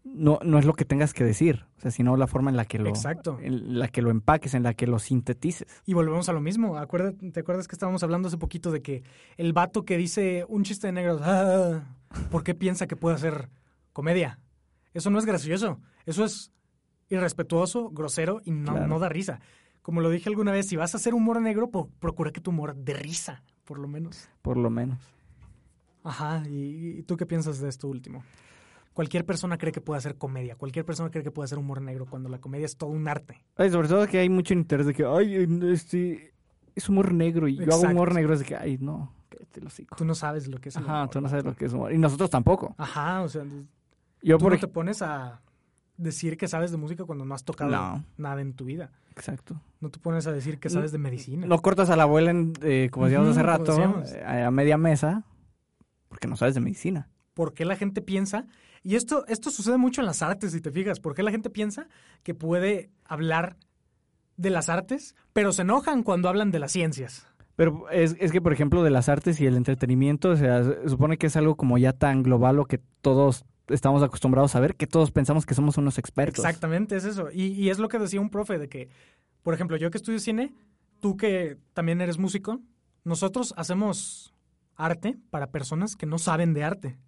[0.04, 2.64] no, no es lo que tengas que decir, o sea, sino la forma en la
[2.64, 3.38] que lo, Exacto.
[3.40, 5.66] en la que lo empaques, en la que lo sintetices.
[5.86, 6.76] Y volvemos a lo mismo.
[6.78, 9.02] Acuérdate, ¿Te acuerdas que estábamos hablando hace poquito de que
[9.36, 11.82] el vato que dice un chiste de negros, "Ah",
[12.30, 13.48] ¿por qué piensa que puede hacer
[13.92, 14.38] comedia?
[14.94, 15.80] Eso no es gracioso.
[16.06, 16.52] Eso es
[17.08, 18.86] irrespetuoso, grosero y no, Claro.
[18.86, 19.40] no da risa.
[19.82, 22.74] Como lo dije alguna vez, si vas a hacer humor negro, procura que tu humor
[22.76, 24.28] dé risa, por lo menos.
[24.42, 24.98] Por lo menos.
[26.04, 26.42] Ajá.
[26.48, 28.22] ¿Y, y tú qué piensas de esto último?
[28.92, 30.54] Cualquier persona cree que puede hacer comedia.
[30.56, 33.42] Cualquier persona cree que puede hacer humor negro cuando la comedia es todo un arte.
[33.56, 36.34] Ay, sobre todo que hay mucho interés de que, ay, este,
[36.74, 39.66] es humor negro y yo hago humor negro, es de que, ay, no, cállate el
[39.66, 39.96] hocico.
[39.96, 41.72] Tú no sabes lo que es el Ajá, humor, tú no sabes lo que es
[41.72, 41.92] humor.
[41.92, 42.74] Y nosotros tampoco.
[42.78, 43.42] Ajá, o sea,
[44.22, 45.40] Yo, tú por no te pones a
[45.96, 48.04] decir que sabes de música cuando no has tocado No.
[48.16, 48.90] nada en tu vida.
[49.10, 49.60] Exacto.
[49.80, 51.46] No te pones a decir que sabes de medicina.
[51.46, 55.24] No cortas a la abuela, en, eh, como decíamos hace rato, eh, a media mesa,
[56.08, 57.08] porque no sabes de medicina.
[57.34, 58.46] ¿Por qué la gente piensa?
[58.82, 60.98] Y esto, esto sucede mucho en las artes, si te fijas.
[61.00, 61.86] ¿Por qué la gente piensa
[62.22, 63.56] que puede hablar
[64.36, 67.26] de las artes, pero se enojan cuando hablan de las ciencias?
[67.56, 70.88] Pero es, es que, por ejemplo, de las artes y el entretenimiento, o sea, se
[70.88, 74.74] supone que es algo como ya tan global o que todos estamos acostumbrados a ver,
[74.74, 76.44] que todos pensamos que somos unos expertos.
[76.44, 77.28] Exactamente, es eso.
[77.32, 78.88] Y, y es lo que decía un profe, de que,
[79.42, 80.52] por ejemplo, yo que estudio cine,
[81.00, 82.60] tú que también eres músico,
[83.04, 84.32] nosotros hacemos
[84.74, 86.98] arte para personas que no saben de arte.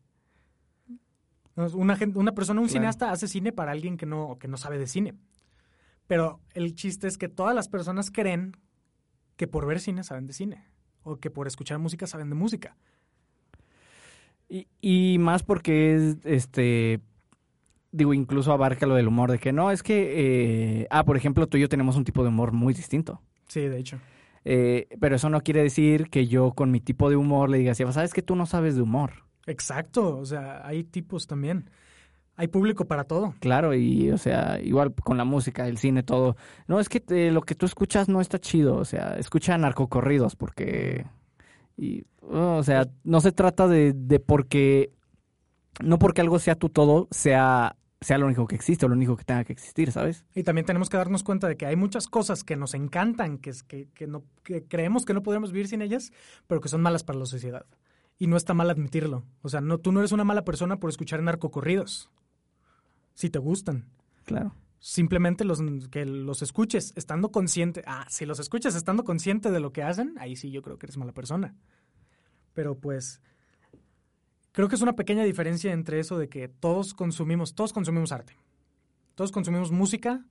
[1.56, 2.80] Una, gen- una persona, un Claro.
[2.80, 5.14] cineasta, hace cine para alguien que no, que no sabe de cine.
[6.06, 8.56] Pero el chiste es que todas las personas creen
[9.36, 10.64] que por ver cine saben de cine.
[11.02, 12.76] O que por escuchar música saben de música.
[14.48, 17.00] Y, y más porque es, este,
[17.92, 21.46] digo, incluso abarca lo del humor, de que no, es que, eh, ah, por ejemplo,
[21.46, 23.22] tú y yo tenemos un tipo de humor muy distinto.
[23.48, 23.98] Sí, de hecho.
[24.44, 27.72] Eh, pero eso no quiere decir que yo con mi tipo de humor le diga,
[27.72, 29.24] así, sabes que tú no sabes de humor.
[29.46, 30.18] Exacto.
[30.18, 31.70] O sea, hay tipos también.
[32.36, 33.34] Hay público para todo.
[33.40, 36.36] Claro, y o sea, igual con la música, el cine, todo.
[36.66, 40.34] No, es que te- lo que tú escuchas no está chido, o sea, escucha narcocorridos
[40.36, 41.06] porque...
[41.76, 44.92] Y, oh, o sea, no se trata de, de porque...
[45.82, 49.16] No porque algo sea tu todo, sea, sea lo único que existe o lo único
[49.16, 50.24] que tenga que existir, ¿sabes?
[50.34, 53.50] Y también tenemos que darnos cuenta de que hay muchas cosas que nos encantan, que,
[53.50, 56.12] es- que, que no, que creemos que no podremos vivir sin ellas,
[56.46, 57.66] pero que son malas para la sociedad.
[58.18, 59.24] Y no está mal admitirlo.
[59.42, 62.10] O sea, no, tú no eres una mala persona por escuchar narcocorridos.
[63.14, 63.86] Si te gustan.
[64.24, 64.54] Claro.
[64.78, 67.82] Simplemente los, que los escuches estando consciente.
[67.86, 70.86] Ah, si los escuchas estando consciente de lo que hacen, ahí sí yo creo que
[70.86, 71.54] eres mala persona.
[72.52, 73.20] Pero pues,
[74.52, 78.36] creo que es una pequeña diferencia entre eso de que todos consumimos, todos consumimos arte.
[79.14, 80.26] Todos consumimos música,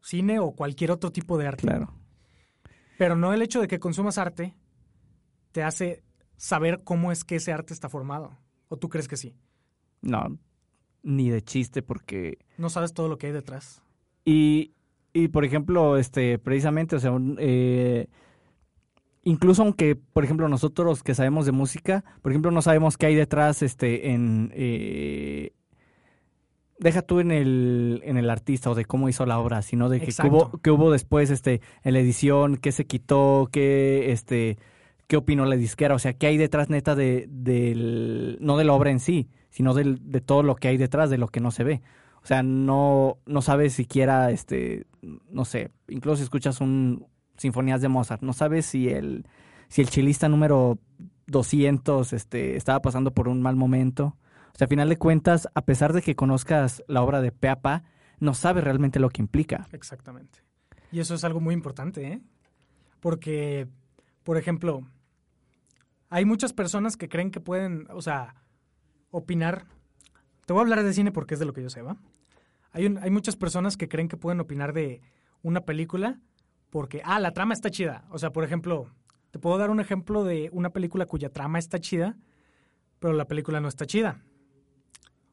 [0.00, 1.62] cine o cualquier otro tipo de arte.
[1.62, 1.92] Claro.
[2.96, 4.56] Pero no el hecho de que consumas arte
[5.52, 6.02] te hace
[6.36, 8.38] saber cómo es que ese arte está formado.
[8.68, 9.36] ¿O tú crees que sí?
[10.00, 10.38] No,
[11.04, 12.38] ni de chiste porque...
[12.58, 13.82] No sabes todo lo que hay detrás.
[14.24, 14.72] Y,
[15.12, 18.08] y por ejemplo, este, precisamente, o sea, un, eh,
[19.22, 23.14] incluso aunque, por ejemplo, nosotros que sabemos de música, por ejemplo, no sabemos qué hay
[23.14, 25.52] detrás, este, en, eh,
[26.78, 30.00] deja tú en el, en el artista o de cómo hizo la obra, sino de
[30.00, 34.58] que, qué hubo, qué hubo después, este, en la edición, qué se quitó, qué, este,
[35.06, 38.72] qué opinó la disquera, o sea, qué hay detrás neta de, del, no de la
[38.72, 41.62] obra en sí, sino de todo lo que hay detrás, de lo que no se
[41.62, 41.80] ve.
[42.24, 44.88] O sea, no, no sabes siquiera, este,
[45.30, 49.28] no sé, incluso si escuchas un sinfonías de Mozart, no sabes si el,
[49.68, 50.80] si el chilista número
[51.28, 54.16] 200 este, estaba pasando por un mal momento.
[54.52, 57.84] O sea, a final de cuentas, a pesar de que conozcas la obra de Peapa,
[58.18, 59.68] no sabes realmente lo que implica.
[59.70, 60.40] Exactamente.
[60.90, 62.20] Y eso es algo muy importante, ¿eh?
[62.98, 63.68] Porque,
[64.24, 64.84] por ejemplo,
[66.10, 68.34] hay muchas personas que creen que pueden, o sea,
[69.16, 69.66] opinar.
[70.46, 71.96] Te voy a hablar de cine porque es de lo que yo sé, ¿va?
[72.72, 75.00] Hay, un- hay muchas personas que creen que pueden opinar de
[75.42, 76.20] una película
[76.70, 78.04] porque, ah, la trama está chida.
[78.10, 78.90] O sea, por ejemplo,
[79.30, 82.16] te puedo dar un ejemplo de una película cuya trama está chida,
[82.98, 84.20] pero la película no está chida.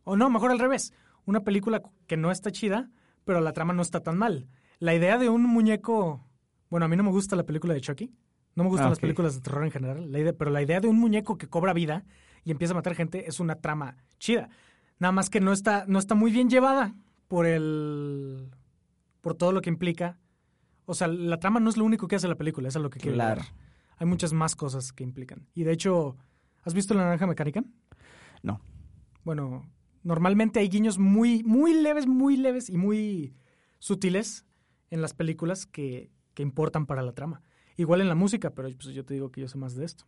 [0.03, 0.93] O no, mejor al revés.
[1.25, 2.89] Una película cu- que no está chida,
[3.25, 4.47] pero la trama no está tan mal.
[4.79, 6.25] La idea de un muñeco.
[6.69, 8.11] Bueno, a mí no me gusta la película de Chucky.
[8.55, 10.11] No me gustan Ah, las películas de terror en general.
[10.11, 12.03] La idea- pero la idea de un muñeco que cobra vida
[12.43, 14.49] y empieza a matar gente es una trama chida.
[14.99, 16.93] Nada más que no está, no está muy bien llevada
[17.27, 18.49] por el.
[19.21, 20.19] por todo lo que implica.
[20.85, 22.89] O sea, la trama no es lo único que hace la película, eso es lo
[22.89, 23.41] que quiero Claro.
[23.41, 23.55] llegar.
[23.97, 25.47] Hay muchas más cosas que implican.
[25.53, 26.17] Y de hecho,
[26.63, 27.63] ¿has visto la naranja mecánica?
[28.41, 28.59] No.
[29.23, 29.69] Bueno,
[30.03, 33.35] normalmente hay guiños muy, muy leves, muy leves y muy
[33.79, 34.45] sutiles
[34.89, 37.41] en las películas que, que importan para la trama.
[37.77, 40.05] Igual en la música, pero pues, yo te digo que yo sé más de esto.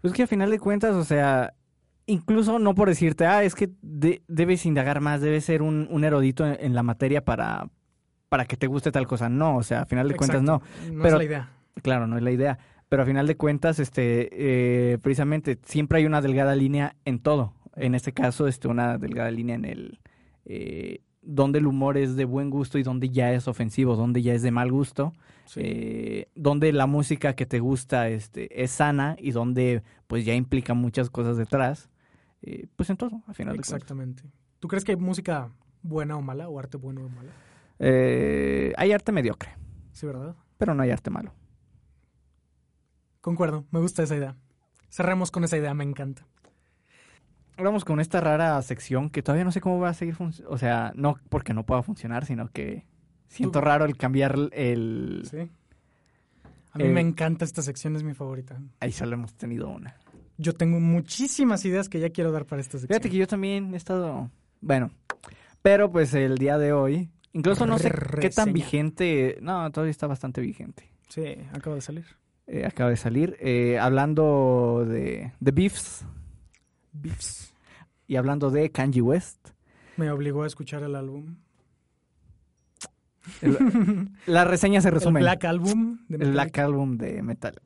[0.00, 1.54] Pues que a final de cuentas, o sea,
[2.06, 6.04] incluso no por decirte, ah, es que de- debes indagar más, debes ser un, un
[6.04, 7.68] erudito en, en la materia para,
[8.28, 9.28] para que te guste tal cosa.
[9.28, 10.62] No, o sea, a final de cuentas no.
[10.92, 11.50] No Pero- es la idea.
[11.82, 12.58] Claro, no es la idea.
[12.88, 14.28] Pero a final de cuentas, este,
[14.92, 17.52] eh, precisamente, siempre hay una delgada línea en todo.
[17.74, 19.98] En este caso, este, una delgada línea en el
[20.44, 24.32] eh, donde el humor es de buen gusto y donde ya es ofensivo, donde ya
[24.32, 25.12] es de mal gusto,
[25.44, 25.60] Sí.
[25.62, 30.72] eh, donde la música que te gusta este, es sana y donde pues ya implica
[30.74, 31.90] muchas cosas detrás.
[32.42, 33.58] eh, pues en todo, a final de.
[33.60, 34.22] Exactamente.
[34.60, 35.50] ¿Tú crees que hay música
[35.82, 37.30] buena o mala o arte bueno o malo?
[37.78, 39.50] Eh, hay arte mediocre,
[39.92, 40.36] Sí, ¿verdad?
[40.58, 41.32] pero no hay arte malo.
[43.20, 44.36] Concuerdo, me gusta esa idea.
[44.88, 46.26] Cerremos con esa idea, me encanta.
[47.58, 50.54] Vamos con esta rara sección que todavía no sé cómo va a seguir funcionando.
[50.54, 52.84] O sea, no porque no pueda funcionar, sino que
[53.28, 55.22] siento raro el cambiar el...
[55.30, 55.50] Sí.
[56.72, 58.60] A mí me encanta esta sección, es mi favorita.
[58.80, 59.96] Ahí solo hemos tenido una.
[60.36, 62.88] Yo tengo muchísimas ideas que ya quiero dar para esta sección.
[62.88, 64.30] Fíjate que yo también he estado...
[64.60, 64.90] Bueno,
[65.62, 67.08] pero pues el día de hoy...
[67.32, 67.90] Incluso no sé
[68.20, 69.38] qué tan vigente...
[69.40, 70.90] No, todavía está bastante vigente.
[71.08, 72.04] Sí, acaba de salir.
[72.46, 73.36] Eh, acaba de salir.
[73.40, 76.04] Eh, hablando de, de Beefs
[77.00, 77.52] Beefs.
[78.06, 79.48] y hablando de Kanye West.
[79.96, 81.36] Me obligó a escuchar el álbum.
[83.42, 85.20] el- la reseña se El resume.
[85.20, 85.98] Black Album.
[86.08, 86.32] de El.
[86.32, 87.60] Black Album de Metal.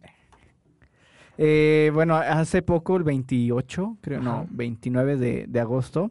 [1.39, 4.47] Eh, bueno, hace poco, el 28, creo, no, Ajá.
[4.51, 6.11] 29 de, de agosto,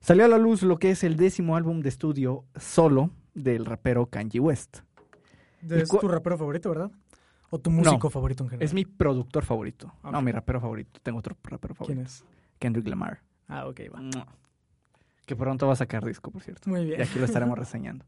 [0.00, 4.06] salió a la luz lo que es el décimo álbum de estudio solo del rapero
[4.06, 4.80] Kanye West.
[5.70, 6.90] Es tu rapero favorito, ¿verdad?
[7.54, 8.64] ¿O tu músico favorito en general?
[8.64, 9.92] Es mi productor favorito.
[10.10, 10.98] No, mi rapero favorito.
[11.02, 11.94] Tengo otro rapero favorito.
[11.94, 12.24] ¿Quién es?
[12.58, 13.20] Kendrick Lamar.
[13.46, 14.00] Ah, ok, va.
[15.26, 16.70] Que pronto va a sacar disco, por cierto.
[16.70, 17.02] Muy Y bien.
[17.02, 18.06] aquí lo estaremos reseñando.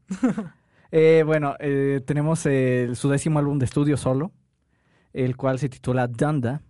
[0.91, 4.31] Eh, bueno, eh, tenemos el- su décimo álbum de estudio solo,
[5.13, 6.63] el cual se titula Donda.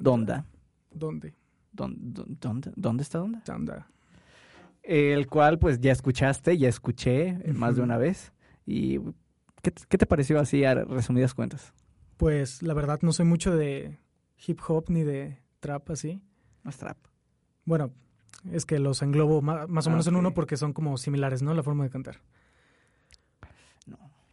[0.00, 0.46] Donda.
[0.90, 1.34] ¿Dónde?
[1.72, 3.42] ¿Dónde, ¿Dónde está Donda?
[3.44, 3.86] Donda.
[4.82, 8.32] El cual, pues, ya escuchaste, ya escuché eh, más de una vez.
[8.64, 8.98] ¿Y
[9.62, 11.74] qué, qué te pareció así a resumidas cuentas?
[12.18, 13.96] Pues la verdad no soy mucho de
[14.46, 16.20] hip hop ni de trap así.
[16.64, 16.98] No es trap.
[17.64, 17.92] Bueno,
[18.52, 21.54] es que los englobo más o Ah, menos en uno porque son como similares, ¿no?
[21.54, 22.20] La forma de cantar.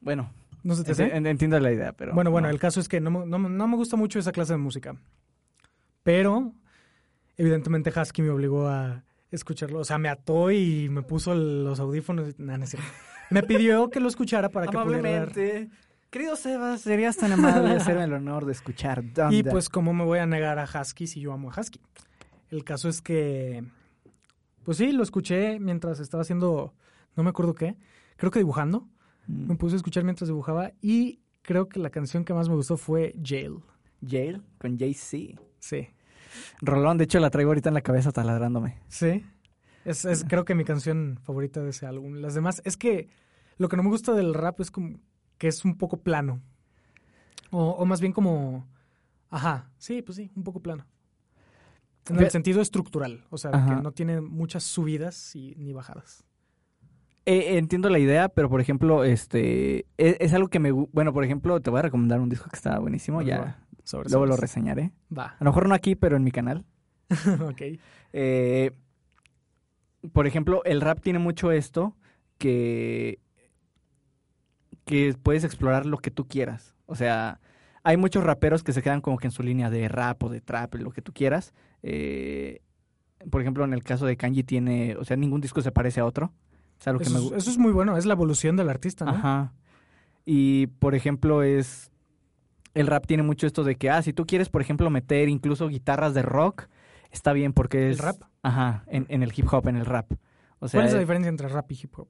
[0.01, 0.31] Bueno,
[0.63, 1.15] No se te hace?
[1.15, 2.13] en- entiendo la idea, pero...
[2.13, 2.53] Bueno, bueno, no.
[2.53, 4.95] el caso es que no, me- no no me gusta mucho esa clase de música.
[6.03, 6.53] Pero,
[7.37, 9.79] evidentemente, Husky me obligó a escucharlo.
[9.79, 12.37] O sea, me ató y me puso los audífonos.
[12.39, 12.57] No.
[13.31, 15.67] Me pidió que lo escuchara para que pudiera dar-.
[16.15, 19.35] Querido Sebas, serías tan amable de hacerme el honor de escuchar Donda.
[19.35, 21.81] Y pues, ¿cómo me voy a negar a Husky si yo amo a Husky?
[22.51, 23.65] El caso es que,
[24.63, 26.73] pues sí, lo escuché mientras estaba haciendo,
[27.17, 27.75] no me acuerdo qué,
[28.15, 28.87] creo que dibujando.
[29.27, 29.47] Mm.
[29.47, 32.77] Me puse a escuchar mientras dibujaba y creo que la canción que más me gustó
[32.77, 33.57] fue Jail.
[34.01, 35.41] Jail con Jay-Z.
[35.59, 35.89] Sí.
[36.61, 38.79] Rolón, de hecho la traigo ahorita en la cabeza taladrándome.
[38.87, 39.25] Sí.
[39.83, 42.21] Es, es creo que mi canción favorita de ese álbum.
[42.21, 43.09] Las demás, es que
[43.57, 44.97] lo que no me gusta del rap es como
[45.37, 46.41] que es un poco plano.
[47.51, 48.67] O, o más bien como...
[49.29, 50.85] Ajá, sí, pues sí, un poco plano.
[52.09, 53.75] En el sentido estructural, o sea, Ajá.
[53.75, 56.23] que no tiene muchas subidas y, ni bajadas.
[57.25, 60.71] Eh, entiendo la idea, pero por ejemplo, este es, es algo que me...
[60.71, 63.65] Bueno, por ejemplo, te voy a recomendar un disco que está buenísimo, ya.
[63.83, 64.91] Sobre, luego lo reseñaré.
[65.15, 65.35] Va.
[65.39, 66.65] A lo mejor no aquí, pero en mi canal.
[67.41, 67.61] ok.
[68.13, 68.71] Eh,
[70.11, 71.95] por ejemplo, el rap tiene mucho esto
[72.37, 73.19] que,
[74.85, 76.75] que puedes explorar lo que tú quieras.
[76.85, 77.39] O sea,
[77.83, 80.41] hay muchos raperos que se quedan como que en su línea de rap o de
[80.41, 81.53] trap, lo que tú quieras.
[81.83, 82.61] Eh,
[83.29, 86.05] por ejemplo, en el caso de Kanji tiene, o sea, ningún disco se parece a
[86.05, 86.31] otro.
[86.79, 87.37] Eso, me es, gusta.
[87.37, 89.11] eso es muy bueno, es la evolución del artista, ¿no?
[89.11, 89.53] Ajá.
[90.25, 91.91] Y por ejemplo, es.
[92.73, 95.69] El rap tiene mucho esto de que, ah, si tú quieres, por ejemplo, meter incluso
[95.69, 96.67] guitarras de rock,
[97.09, 97.99] está bien porque ¿El es.
[97.99, 98.17] rap?
[98.43, 100.11] Ajá, en, en el hip hop, en el rap.
[100.59, 102.07] O sea, ¿Cuál es la diferencia entre rap y hip hop?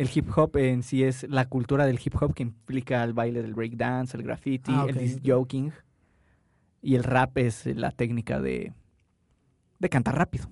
[0.00, 3.42] El hip hop en sí es la cultura del hip hop que implica el baile
[3.42, 5.26] del breakdance, el graffiti, Ah, el disc ok.
[5.28, 5.72] joking.
[6.82, 8.72] Y el rap es la técnica de,
[9.78, 10.46] de cantar rápido.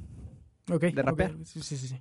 [0.70, 0.82] Ok.
[0.92, 1.32] De rapear.
[1.44, 2.00] Sí, sí, sí, sí.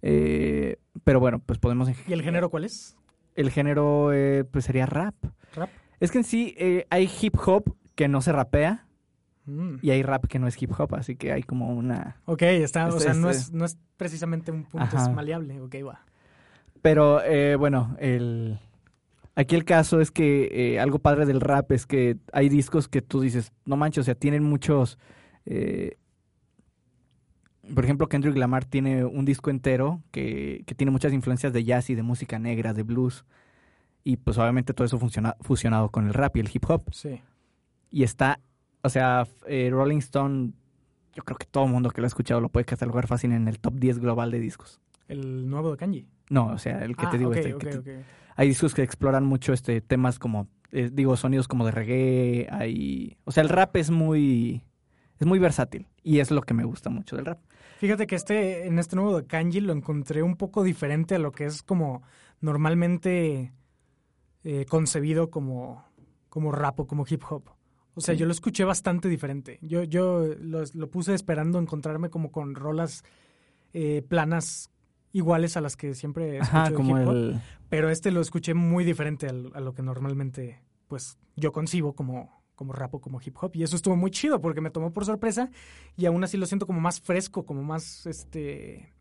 [0.00, 1.90] Eh, pero bueno, pues podemos...
[2.06, 2.96] ¿Y el género cuál es?
[3.34, 5.14] El género eh, pues sería rap.
[5.54, 5.68] ¿Rap?
[6.00, 8.84] Es que en sí eh, hay hip hop que no se rapea
[9.46, 9.76] Mm.
[9.80, 12.20] y hay rap que no es hip hop, así que hay como una...
[12.26, 15.58] Ok, está, o Este- sea, no es, no es precisamente un punto, maleable.
[15.62, 16.04] Ok, va.
[16.82, 18.58] Pero eh, bueno, el...
[19.34, 23.02] aquí el caso es que eh, algo padre del rap es que hay discos que
[23.02, 24.98] tú dices, no manches, o sea, tienen muchos...
[25.46, 25.96] eh,
[27.74, 31.90] por ejemplo, Kendrick Lamar tiene un disco entero que, que tiene muchas influencias de jazz
[31.90, 33.26] y de música negra, de blues.
[34.04, 36.84] Y pues obviamente todo eso funciona, fusionado con el rap y el hip hop.
[36.92, 37.20] Sí.
[37.90, 38.40] Y está,
[38.82, 40.52] o sea, eh, Rolling Stone
[41.14, 43.48] yo creo que todo el mundo que lo ha escuchado lo puede catalogar fácil en
[43.48, 44.80] el top 10 global de discos.
[45.08, 46.06] El nuevo de Kanji.
[46.30, 48.04] No, o sea, el que Ah, te digo, ok, este, ok, que te-
[48.36, 53.16] hay discos que exploran mucho este temas como, eh, digo, sonidos como de reggae, hay,
[53.24, 54.62] o sea, el rap es muy,
[55.18, 57.40] es muy versátil y es lo que me gusta mucho del rap.
[57.78, 61.32] Fíjate que este, en este nuevo de Kanji lo encontré un poco diferente a lo
[61.32, 62.02] que es como
[62.40, 63.52] normalmente
[64.44, 65.84] eh, concebido como,
[66.28, 67.44] como rap o como hip hop.
[67.94, 68.20] O sea, Sí.
[68.20, 69.58] yo lo escuché bastante diferente.
[69.62, 73.02] Yo, yo lo, lo puse esperando encontrarme como con rolas
[73.72, 74.70] eh, planas
[75.12, 78.20] iguales a las que siempre escucho Ajá, de como hip hop, el, pero este lo
[78.20, 83.20] escuché muy diferente a, lo que normalmente pues yo concibo como, como rap o como
[83.24, 83.52] hip hop.
[83.54, 85.50] Y eso estuvo muy chido porque me tomó por sorpresa
[85.96, 88.92] y aún así lo siento como más fresco, como más este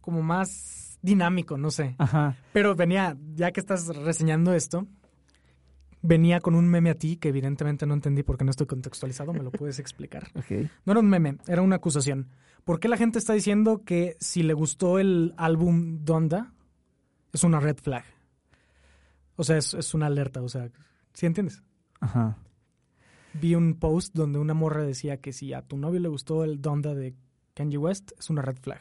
[0.00, 1.94] como más dinámico, no sé.
[1.98, 4.86] ajá, Pero venía, ya que estás reseñando esto,
[6.02, 9.42] venía con un meme a ti que evidentemente no entendí porque no estoy contextualizado, me
[9.42, 10.28] lo puedes explicar.
[10.84, 12.28] No era un meme, era una acusación.
[12.64, 16.52] ¿Por qué la gente está diciendo que si le gustó el álbum Donda
[17.32, 18.04] es una red flag?
[19.36, 20.70] O sea, es, es una alerta, o sea,
[21.14, 21.62] ¿sí entiendes?
[22.00, 22.36] Ajá.
[23.32, 26.60] Vi un post donde una morra decía que si a tu novio le gustó el
[26.60, 27.14] Donda de
[27.54, 28.80] Kanye West, es una red flag.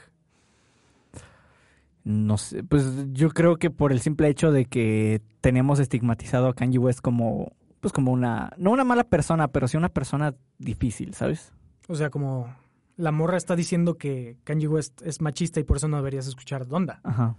[2.12, 6.56] No sé, pues yo creo que por el simple hecho de que tenemos estigmatizado a
[6.56, 7.52] Kanye West como,
[7.82, 11.54] pues como una, no una mala persona, pero sí una persona difícil, ¿sabes?
[11.88, 12.52] O sea, como
[12.98, 16.66] la morra está diciendo que Kanye West es machista y por eso no deberías escuchar
[16.68, 17.00] Donda.
[17.04, 17.36] Ajá.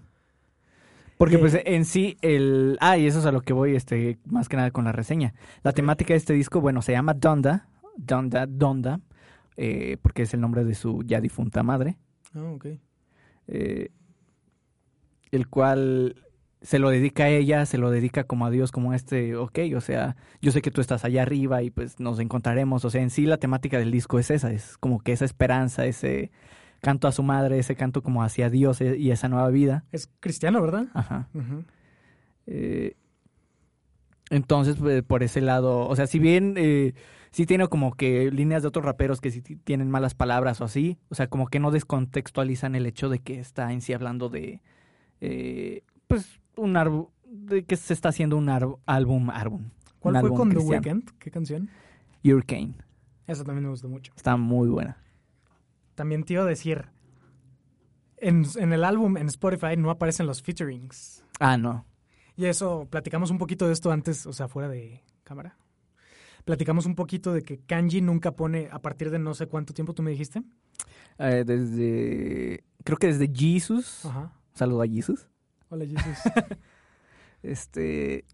[1.18, 2.78] Porque Y- pues en sí el...
[2.80, 5.34] Ah, y eso es a lo que voy, este, más que nada con la reseña.
[5.64, 9.00] La temática de este disco, bueno, se llama Donda, Donda, Donda,
[9.56, 11.98] eh, porque es el nombre de su ya difunta madre,
[12.34, 12.66] Ah, ok.
[13.48, 13.90] eh,
[15.32, 16.16] el cual
[16.62, 19.80] se lo dedica a ella, se lo dedica como a Dios, como este, ok, o
[19.80, 23.08] sea, yo sé que tú estás allá arriba y pues nos encontraremos, o sea, en
[23.10, 26.30] sí la temática del disco es esa, es como que esa esperanza, ese
[26.82, 29.84] canto a su madre, ese canto como hacia Dios eh, y esa nueva vida.
[29.92, 30.88] Es cristiano, ¿verdad?
[30.92, 31.28] Ajá.
[32.46, 32.94] Eh,
[34.30, 36.94] entonces, pues, por ese lado, o sea, si bien eh,
[37.32, 40.64] sí tiene como que líneas de otros raperos que sí ti- tienen malas palabras o
[40.64, 44.28] así, o sea, como que no descontextualizan el hecho de que está en sí hablando
[44.28, 44.60] de,
[45.20, 48.78] eh, pues, un árbol, de que se está haciendo un álbum,
[49.30, 50.82] álbum, ¿Cuál un fue álbum con The cristiano.
[50.84, 51.10] Weeknd?
[51.18, 51.70] ¿Qué canción?
[52.24, 52.74] Hurricane.
[53.26, 54.12] Esa también me gustó mucho.
[54.16, 54.96] Está muy buena.
[55.94, 56.86] También te iba a decir,
[58.16, 61.24] en, en el álbum, en Spotify, no aparecen los featurings.
[61.38, 61.86] Ah, no.
[62.36, 65.56] Y eso, platicamos un poquito de esto antes, o sea, fuera de cámara.
[66.44, 69.92] Platicamos un poquito de que Kanji nunca pone, a partir de no sé cuánto tiempo
[69.92, 70.42] tú me dijiste.
[71.18, 74.32] Eh, desde, creo que desde Jesus, Ajá.
[74.54, 75.26] Saludo a Jesus.
[75.68, 76.32] Hola, Jesús.
[77.42, 78.24] este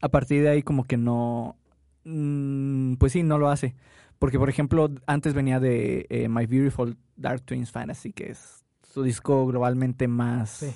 [0.00, 1.56] a partir de ahí como que no
[2.04, 3.74] mm, pues sí no lo hace
[4.18, 9.02] porque por ejemplo antes venía de eh, My Beautiful Dark Twins Fantasy que es su
[9.02, 10.72] disco globalmente más Sí.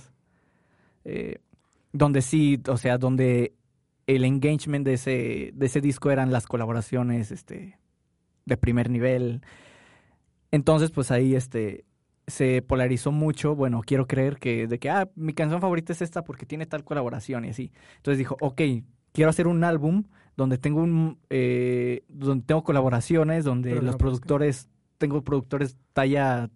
[1.04, 1.38] eh,
[1.92, 3.54] donde sí o sea donde
[4.06, 7.78] el engagement de ese de ese disco eran las colaboraciones este
[8.44, 9.42] de primer nivel
[10.50, 11.84] entonces pues ahí este
[12.30, 16.22] se polarizó mucho, bueno, quiero creer que de que, ah, mi canción favorita es esta
[16.24, 17.72] porque tiene tal colaboración y así.
[17.96, 18.62] Entonces dijo, ok,
[19.12, 20.04] quiero hacer un álbum
[20.36, 24.04] donde tengo un, eh, donde tengo colaboraciones, donde Pero los no aparezca.
[24.04, 24.68] productores,
[24.98, 26.50] tengo productores talla,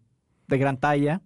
[0.47, 1.23] de gran talla,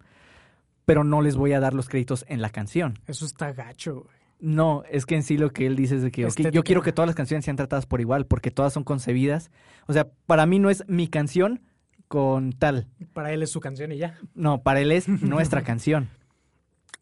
[0.85, 2.99] pero no les voy a dar los créditos en la canción.
[3.07, 4.19] Eso está gacho, güey.
[4.41, 6.93] No, es que en sí lo que él dice es de que, yo quiero que
[6.93, 9.51] todas las canciones sean tratadas por igual, porque todas son concebidas.
[9.87, 11.61] O sea, para mí no es mi canción
[12.09, 12.89] con tal.
[13.13, 14.19] Para él es su canción y ya.
[14.35, 16.09] No, para él es nuestra canción.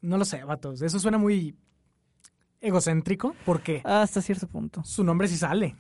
[0.03, 0.83] No lo sé, vatos.
[0.83, 1.57] Eso suena muy
[2.61, 4.83] egocéntrico porque Hasta cierto punto.
[4.85, 5.77] su nombre sí sale.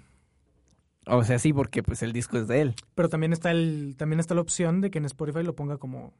[1.06, 2.74] O sea, sí, porque pues el disco es de él.
[2.94, 6.12] Pero también está el, también está la opción de que en Spotify lo ponga como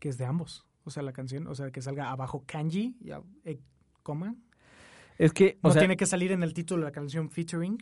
[0.00, 0.66] que es de ambos.
[0.84, 3.58] O sea, la canción, o sea, que salga abajo kanji y a- eh,
[4.02, 4.34] coma.
[5.18, 7.78] Es que, o No sea, tiene que salir en el título de la canción featuring.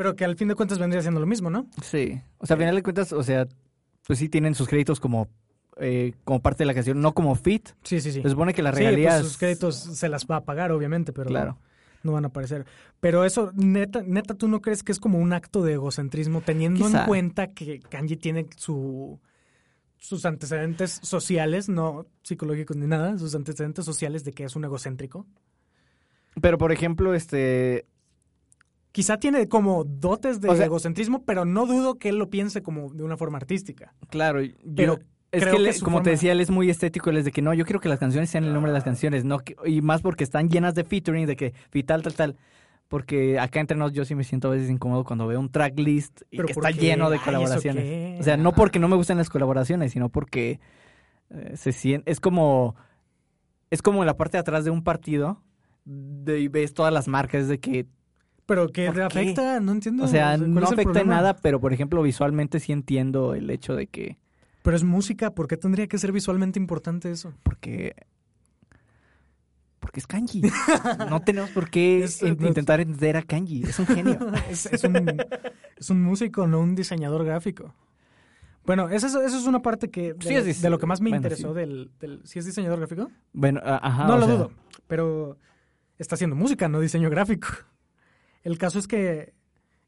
[0.00, 1.66] Pero que al fin de cuentas vendría siendo lo mismo, ¿no?
[1.82, 2.22] sí.
[2.38, 3.46] O sea, a final de cuentas, o sea,
[4.06, 5.28] pues sí tienen sus créditos como,
[5.76, 7.68] eh, como parte de la canción, no como fit.
[7.82, 8.22] Sí, sí, sí.
[8.22, 9.22] Se supone que las Sí, pues regalías...
[9.22, 11.58] sus créditos se las va a pagar, obviamente, pero Claro.
[12.02, 12.64] no van a aparecer.
[12.98, 16.86] Pero eso, neta, neta, ¿tú no crees que es como un acto de egocentrismo teniendo
[16.86, 17.02] Quizá.
[17.02, 19.20] en cuenta que Kanji tiene su
[19.98, 25.26] sus antecedentes sociales, no psicológicos ni nada, sus antecedentes sociales de que es un egocéntrico?
[26.40, 27.84] Pero, por ejemplo, este...
[28.92, 32.62] Quizá tiene como dotes de O sea- egocentrismo, pero no dudo que él lo piense
[32.62, 33.94] como de una forma artística.
[34.08, 34.98] Claro, yo- Pero
[35.32, 37.40] es creo que, su como te decía, él es muy estético, él es de que
[37.42, 39.80] no, yo quiero que las canciones sean el nombre de las canciones, no que- y
[39.80, 42.36] más porque están llenas de featuring, de que fit tal, tal.
[42.88, 46.22] Porque acá entre nos yo sí me siento a veces incómodo cuando veo un tracklist
[46.32, 46.80] y ¿Pero que está qué?
[46.80, 48.20] lleno de Ay, ¿eso colaboraciones.
[48.20, 48.54] O sea, no Ah.
[48.56, 50.58] porque no me gusten las colaboraciones, sino porque
[51.32, 52.74] eh, se siente, es como
[53.70, 55.40] es como en la parte de atrás de un partido
[55.84, 57.86] de, y ves todas las marcas de que
[58.50, 60.02] Pero que afecta, no entiendo.
[60.04, 63.76] o sea, ¿cuál no afecta en nada, pero por ejemplo, visualmente sí entiendo el hecho
[63.76, 64.18] de que
[64.62, 67.32] Pero es música, ¿por qué tendría que ser visualmente importante eso?
[67.44, 67.94] porque
[69.78, 70.42] porque es kanji.
[71.10, 74.18] No tenemos por qué Es- in- intentar entender a kanji, es un genio.
[74.50, 75.16] es, es un,
[75.76, 77.74] es un músico, no un diseñador gráfico.
[78.66, 81.08] Bueno, eso es, es una parte que de, Sí, es de lo que más me
[81.10, 81.60] bueno, interesó sí.
[81.60, 82.20] del, del...
[82.24, 83.10] ¿Sí es diseñador gráfico?
[83.32, 84.50] Bueno, ajá, no lo sea, dudo,
[84.86, 85.38] pero
[85.98, 87.48] está haciendo música, no diseño gráfico.
[88.42, 89.32] El caso es que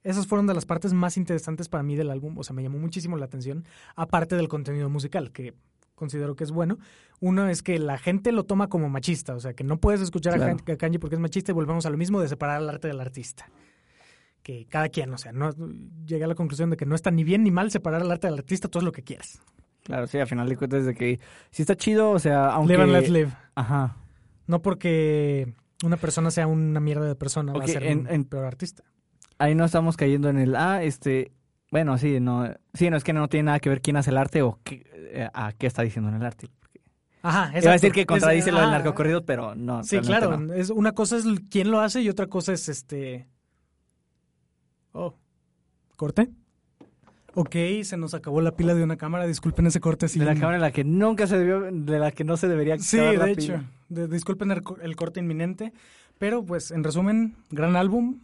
[0.03, 2.79] esas fueron de las partes más interesantes para mí del álbum, o sea, me llamó
[2.79, 5.55] muchísimo la atención, aparte del contenido musical, que
[5.95, 6.79] considero que es bueno.
[7.21, 10.35] Uno es que la gente lo toma como machista, o sea, que no puedes escuchar
[10.35, 10.57] a Claro.
[10.65, 12.89] Kan- a Kanji porque es machista y volvemos a lo mismo de separar el arte
[12.89, 13.49] del artista.
[14.43, 15.51] Que cada quien, o sea, no
[16.05, 18.27] llegué a la conclusión de que no está ni bien ni mal separar el arte
[18.27, 19.41] del artista, tú haz lo que quieras.
[19.85, 21.21] Claro, sí, al final de cuentas de que
[21.53, 23.33] si está chido, o sea, aunque Live and let live.
[23.55, 23.97] Ajá.
[24.49, 28.25] No porque una persona sea una mierda de persona, va a ser en- un en-
[28.25, 28.83] peor artista.
[29.39, 31.33] Ahí no estamos cayendo en el ah, este,
[31.71, 34.17] bueno, sí, no, sí, no es que no tiene nada que ver quién hace el
[34.19, 36.49] arte o qué, eh, a qué está diciendo en el arte.
[37.25, 37.93] Ajá, Iba a decir exacto.
[37.95, 39.83] que contradice Es- lo del ah, narcocorrido, pero no.
[39.85, 40.37] Sí, claro.
[40.39, 40.53] no.
[40.55, 43.29] Es, una cosa es quién lo hace y otra cosa es este.
[44.93, 45.15] Oh.
[45.97, 46.29] ¿Corte?
[47.35, 49.27] Ok, se nos acabó la pila de una cámara.
[49.27, 50.09] Disculpen ese corte.
[50.09, 50.19] sí.
[50.19, 52.79] De la cámara en la que nunca se debió, de la que no se debería
[52.79, 53.55] Sí, la de pila.
[53.57, 53.65] hecho.
[53.89, 55.73] De- disculpen el, co- el corte inminente.
[56.19, 58.19] Pero, pues, en resumen, gran álbum.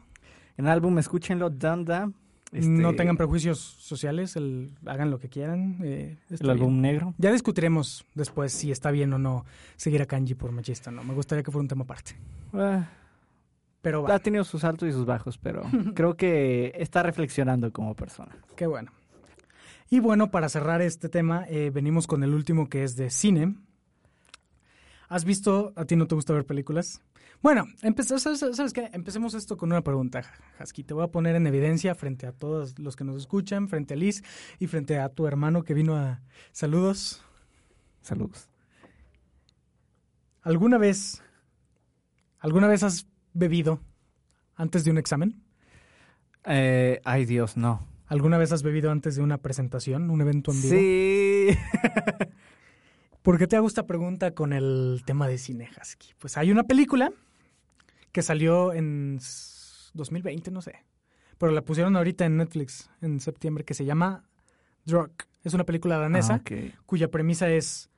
[0.57, 2.11] En el álbum, escúchenlo, Danda.
[2.53, 4.37] este, No tengan prejuicios sociales.
[4.37, 5.79] El, hagan lo que quieran.
[5.83, 7.15] eh, El álbum negro.
[7.19, 9.45] Ya discutiremos después si está bien o no
[9.77, 10.91] seguir a Kanji por machista.
[10.91, 12.13] No, me gustaría que fuera un tema aparte.
[12.53, 12.89] Ah,
[13.83, 15.63] Pero va, ha tenido sus altos y sus bajos, pero
[15.95, 18.37] creo que está reflexionando como persona.
[18.57, 18.91] qué bueno.
[19.91, 23.57] Y bueno, para cerrar este tema, eh, venimos con el último que es de cine.
[25.09, 27.01] ¿Has visto, a ti no te gusta ver películas?
[27.41, 28.91] Bueno, empezamos, ¿sabes, sabes qué?
[28.93, 30.23] Empecemos esto con una pregunta,
[30.61, 30.85] Husky.
[30.85, 33.97] Te voy a poner en evidencia frente a todos los que nos escuchan, frente a
[33.97, 34.23] Liz
[34.59, 36.21] y frente a tu hermano que vino a...
[36.53, 37.23] Saludos.
[38.03, 38.49] Saludos.
[40.43, 41.23] ¿Alguna vez,
[42.39, 43.81] alguna vez has bebido
[44.57, 45.43] antes de un examen?
[46.45, 47.87] Eh, ay, Dios, no.
[48.09, 50.75] ¿Alguna vez has bebido antes de una presentación, un evento en vivo?
[50.75, 51.59] Sí.
[53.23, 56.15] ¿Por qué te hago esta pregunta con el tema de cine, Husky?
[56.19, 57.13] Pues hay una película
[58.13, 60.77] que salió en s- 2020, no sé,
[61.37, 64.25] pero la pusieron ahorita en Netflix en septiembre que se llama
[64.87, 65.11] Drug.
[65.45, 66.43] Es una película danesa Ah,
[66.87, 67.91] cuya premisa es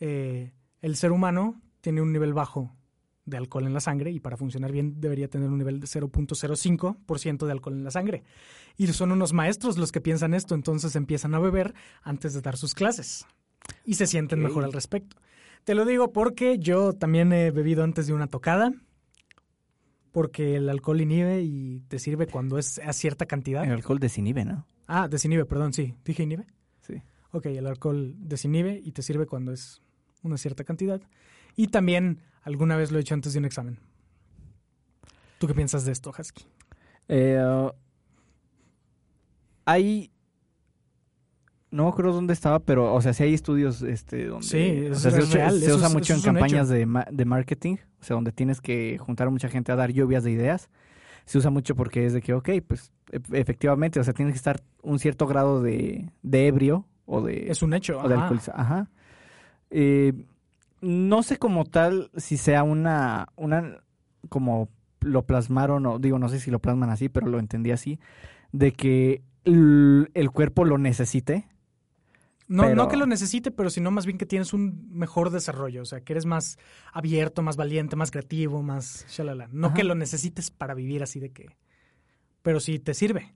[0.00, 2.74] eh, el ser humano tiene un nivel bajo
[3.28, 7.46] de alcohol en la sangre y para funcionar bien debería tener un nivel de 0.05%
[7.46, 8.24] de alcohol en la sangre.
[8.76, 12.56] Y son unos maestros los que piensan esto, entonces empiezan a beber antes de dar
[12.56, 13.26] sus clases
[13.84, 15.16] y se sienten mejor al respecto.
[15.64, 18.72] Te lo digo porque yo también he bebido antes de una tocada,
[20.12, 23.64] porque el alcohol inhibe y te sirve cuando es a cierta cantidad.
[23.64, 24.66] El alcohol desinhibe, ¿no?
[24.86, 25.94] Ah, desinhibe, perdón, sí.
[26.04, 26.46] ¿Dije inhibe?
[26.80, 27.02] Sí.
[27.30, 29.82] Ok, el alcohol desinhibe y te sirve cuando es
[30.22, 31.02] una cierta cantidad.
[31.56, 33.78] Y también alguna vez lo he hecho antes de un examen.
[35.38, 36.44] ¿Tú qué piensas de esto, Husky?
[37.08, 37.70] Eh, uh,
[39.64, 40.10] hay...
[41.70, 44.46] No me acuerdo dónde estaba, pero, o sea, sí hay estudios este, donde...
[44.46, 47.24] Sí, o sea, se, es usa- real, se usa mucho en campañas de, ma- de
[47.26, 50.70] marketing, o sea, donde tienes que juntar a mucha gente a dar lluvias de ideas.
[51.26, 54.38] Se usa mucho porque es de que, ok, pues, e- efectivamente, o sea, tienes que
[54.38, 57.50] estar un cierto grado de, de ebrio o de...
[57.50, 57.98] Es un hecho.
[58.00, 58.28] o de ajá.
[58.30, 58.90] alcoholiza- Ajá.
[59.68, 60.14] Eh,
[60.80, 63.82] no sé como tal si sea una, una,
[64.28, 64.68] como
[65.00, 67.98] lo plasmaron, o digo, no sé si lo plasman así, pero lo entendí así,
[68.52, 71.46] de que el, el cuerpo lo necesite.
[72.48, 75.82] No, pero- no que lo necesite, pero sino más bien que tienes un mejor desarrollo.
[75.82, 76.58] O sea, que eres más
[76.92, 79.48] abierto, más valiente, más creativo, más shalala.
[79.52, 79.76] No Ajá.
[79.76, 81.50] que lo necesites para vivir así de que...
[82.40, 83.34] Pero sí te sirve.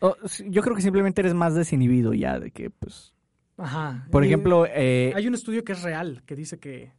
[0.00, 3.14] O, sí, yo creo que simplemente eres más desinhibido ya, de que, pues,
[3.58, 4.06] Ajá.
[4.10, 6.92] por Y- ejemplo, eh, Hay un estudio que es real, que dice que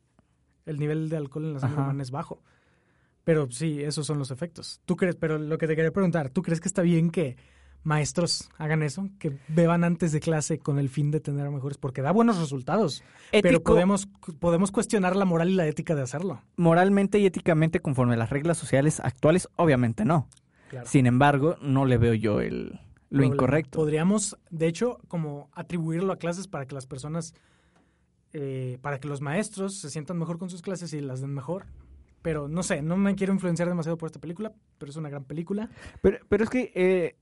[0.65, 2.43] el nivel de alcohol en la sangre humana es bajo.
[3.23, 4.81] Pero sí, esos son los efectos.
[4.85, 5.15] ¿Tú crees?
[5.15, 7.37] Pero lo que te quería preguntar, ¿tú crees que está bien que
[7.83, 9.07] maestros hagan eso?
[9.19, 13.03] Que beban antes de clase con el fin de tener mejores, porque da buenos resultados.
[13.31, 14.07] pero ético- podemos,
[14.39, 16.41] podemos cuestionar la moral y la ética de hacerlo.
[16.57, 20.27] moralmente y éticamente conforme a las reglas sociales actuales, obviamente no.
[20.69, 20.87] Claro.
[20.87, 22.79] Sin embargo, no le veo yo el,
[23.09, 23.79] lo incorrecto.
[23.79, 27.33] Podríamos, de hecho, como atribuirlo a clases para que las personas,
[28.33, 31.65] eh, para que los maestros se sientan mejor con sus clases y las den mejor.
[32.21, 35.23] Pero no sé, no me quiero influenciar demasiado por esta película, pero es una gran
[35.23, 35.69] película.
[36.01, 37.15] Pero, pero es que eh,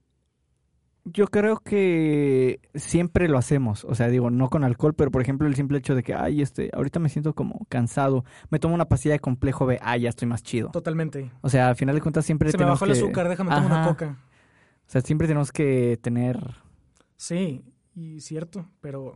[1.14, 3.86] yo creo que siempre lo hacemos.
[3.86, 6.42] O sea, digo, no con alcohol, pero por ejemplo, el simple hecho de que, ay,
[6.42, 8.26] este, ahorita me siento como cansado.
[8.50, 10.70] Me tomo una pastilla de complejo B, ay, ya estoy más chido.
[10.72, 11.32] Totalmente.
[11.42, 13.88] O sea, al final de cuentas siempre Se me bajó el azúcar, déjame tomar una
[13.88, 14.18] coca.
[14.88, 16.40] O sea, siempre tenemos que tener...
[17.18, 17.64] Sí,
[17.96, 19.16] y cierto, pero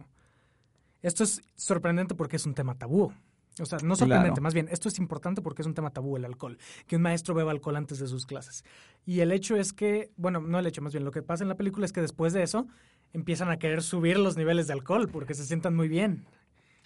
[1.01, 3.13] esto es sorprendente porque es un tema tabú.
[3.59, 4.41] O sea, no sorprendente, Claro.
[4.41, 6.57] más bien, esto es importante porque es un tema tabú, el alcohol.
[6.87, 8.63] Que un maestro beba alcohol antes de sus clases.
[9.05, 11.49] Y el hecho es que, bueno, no el hecho, más bien, lo que pasa en
[11.49, 12.67] la película es que después de eso
[13.13, 16.25] empiezan a querer subir los niveles de alcohol porque se sientan muy bien.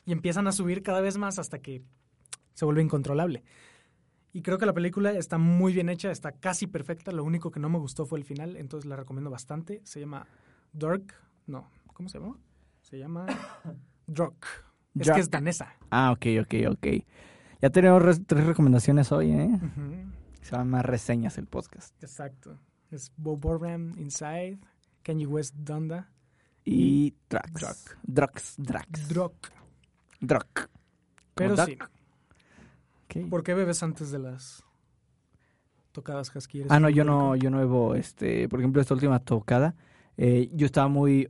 [0.06, 1.82] Y empiezan a subir cada vez más hasta que
[2.54, 3.44] se vuelve incontrolable.
[4.36, 7.14] Y creo que la película está muy bien hecha, está casi perfecta.
[7.14, 9.80] Lo único que no me gustó fue el final, entonces la recomiendo bastante.
[9.86, 10.28] Se llama
[10.74, 11.14] Dark.
[11.48, 12.38] No, ¿cómo se llama?
[12.82, 13.26] Se llama
[14.08, 14.46] Druk.
[15.00, 15.74] Es que es danesa.
[15.90, 16.88] Ah, ok, ok, ok.
[17.62, 19.60] Ya tenemos res- tres recomendaciones hoy, ¿eh?
[20.42, 21.96] Se llaman más reseñas el podcast.
[22.04, 22.60] Exacto.
[22.92, 24.60] Es Bo Burnham Inside,
[25.02, 26.12] Kanye West Donda,
[26.66, 27.54] Y Drax.
[27.54, 27.98] Druk.
[28.04, 28.56] Drax.
[28.58, 29.08] Drax.
[29.08, 29.36] Druk.
[30.20, 30.70] Druk.
[31.36, 31.90] Pero sí, Duck.
[33.24, 34.64] ¿Por qué bebes antes de las
[35.92, 36.60] tocadas Husky?
[36.62, 39.76] ¿Eres Ah, no, yo no, yo no bebo, este, por ejemplo, esta última tocada,
[40.18, 41.30] eh, yo estaba muy,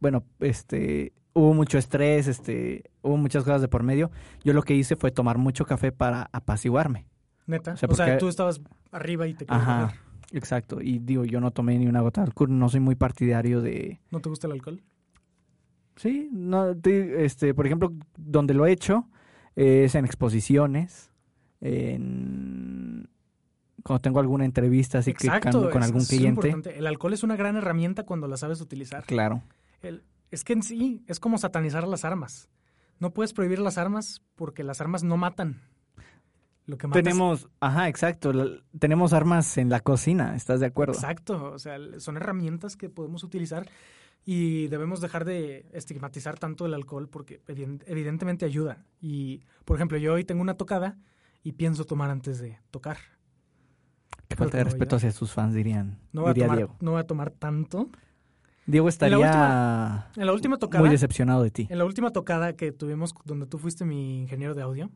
[0.00, 4.10] bueno, este, hubo mucho estrés, este, hubo muchas cosas de por medio.
[4.44, 7.06] Yo lo que hice fue tomar mucho café para apaciguarme.
[7.46, 7.72] Neta.
[7.72, 8.60] O O sea, tú estabas
[8.92, 9.92] arriba y te Ajá,
[10.32, 10.80] exacto.
[10.82, 14.00] Y digo, yo no tomé ni una gota de alcohol, no soy muy partidario de...
[14.10, 14.82] ¿No te gusta el alcohol?
[15.96, 19.08] Sí, no, te- este, por ejemplo, donde lo he hecho
[19.56, 21.10] eh, es en exposiciones,
[21.60, 23.08] en...
[23.82, 26.54] Cuando tengo alguna entrevista así que cambio con algún es cliente.
[26.76, 29.04] El alcohol es una gran herramienta cuando la sabes utilizar.
[29.04, 29.42] Claro.
[29.80, 32.48] El- es que en sí es como satanizar las armas.
[32.98, 35.60] No puedes prohibir las armas porque las armas no matan.
[36.66, 38.32] Lo que mata es- Tenemos, ajá, exacto.
[38.34, 40.92] la- tenemos armas en la cocina, ¿estás de acuerdo?
[40.92, 41.52] Exacto.
[41.52, 43.66] O sea, son herramientas que podemos utilizar
[44.26, 48.84] y debemos dejar de estigmatizar tanto el alcohol porque eviden- evidentemente ayuda.
[49.00, 50.98] Y, por ejemplo, yo hoy tengo una tocada
[51.42, 52.98] y pienso tomar antes de tocar.
[54.28, 55.98] Qué falta de no respeto a- hacia sus fans, dirían.
[56.12, 56.76] No voy, a diría tomar, Diego.
[56.80, 57.88] no voy a tomar tanto.
[58.66, 61.66] Diego estaría última- En la última tocada, muy decepcionado de ti.
[61.70, 64.90] en la última tocada que tuvimos donde tú fuiste mi ingeniero de audio,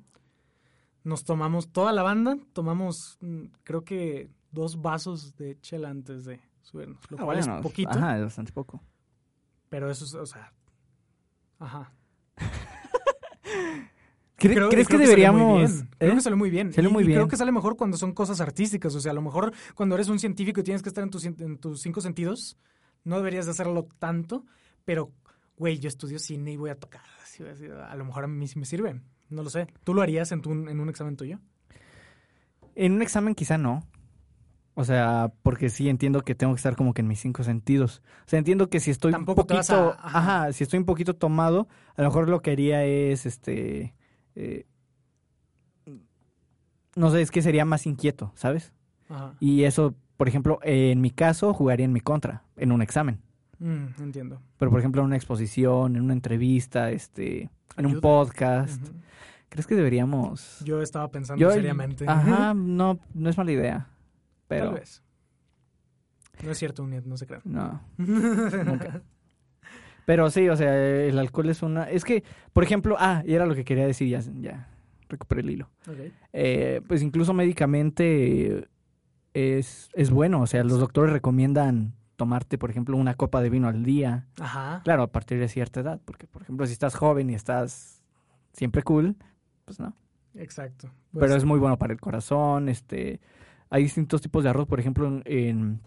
[1.05, 6.41] nos tomamos toda la banda, tomamos mm, creo que dos vasos de chela antes de
[6.61, 8.83] subirnos, lo Ah, cual bueno, es poquito, Ajá, es bastante poco.
[9.71, 10.53] pero eso es, o sea,
[11.59, 11.93] ajá.
[14.43, 15.59] ¿Cre- Creo- ¿Crees que creo deberíamos...?
[15.59, 15.89] bien.
[15.99, 16.15] Creo ¿eh?
[16.17, 16.73] que sale muy bien.
[16.73, 18.95] Sale y, muy y creo que sale mejor cuando son cosas artísticas.
[18.95, 21.25] O sea, a lo mejor cuando eres un científico y tienes que estar en tus,
[21.25, 22.59] en tus cinco sentidos,
[23.05, 24.45] no deberías de hacerlo tanto.
[24.85, 25.13] Pero,
[25.57, 27.03] güey, yo estudio cine y voy a tocar.
[27.89, 29.01] A lo mejor a mí sí me sirve.
[29.31, 29.67] No lo sé.
[29.85, 31.39] ¿Tú lo harías en, tu, en un examen tuyo?
[32.75, 33.87] En un examen quizá no.
[34.75, 38.03] O sea, porque sí entiendo que tengo que estar como que en mis cinco sentidos.
[38.25, 39.91] O sea, entiendo que si estoy Tampoco un poquito...
[39.99, 40.53] a- ajá.
[40.55, 43.95] si estoy un poquito tomado, a lo mejor lo que haría es, este...
[44.35, 44.67] eh,
[46.97, 48.73] no sé, es que sería más inquieto, ¿sabes?
[49.09, 49.35] Ajá.
[49.41, 53.21] Y eso, por ejemplo, en mi caso, jugaría en mi contra, en un examen.
[53.59, 54.43] Mm, entiendo.
[54.59, 58.83] Pero, por ejemplo, en una exposición, en una entrevista, este, en un podcast.
[59.49, 60.61] ¿Crees que deberíamos...?
[60.65, 62.05] Yo estaba pensando Yo- seriamente.
[62.09, 63.89] Ajá, no, no es mala idea.
[64.49, 65.03] Pero, Tal vez.
[66.43, 67.43] No es cierto, Uniet, no se crean.
[67.45, 67.81] no.
[67.99, 69.03] Nunca.
[70.05, 71.85] Pero sí, o sea, el alcohol es una...
[71.85, 74.69] Es que, por ejemplo, ah, y era lo que quería decir, ya, ya
[75.09, 75.71] recuperé el hilo.
[75.89, 76.13] Ok.
[76.33, 78.69] Eh, pues incluso médicamente eh,
[79.35, 83.69] es, es bueno, o sea, los doctores recomiendan tomarte, por ejemplo, una copa de vino
[83.69, 84.27] al día.
[84.41, 84.81] Ajá.
[84.85, 88.03] Claro, a partir de cierta edad, porque, por ejemplo, si estás joven y estás
[88.53, 89.17] siempre cool,
[89.65, 89.95] pues no.
[90.35, 90.91] Exacto.
[91.13, 93.21] Pues, Pero es muy bueno para el corazón, este...
[93.71, 95.81] Hay distintos tipos de arroz, por ejemplo, en, en,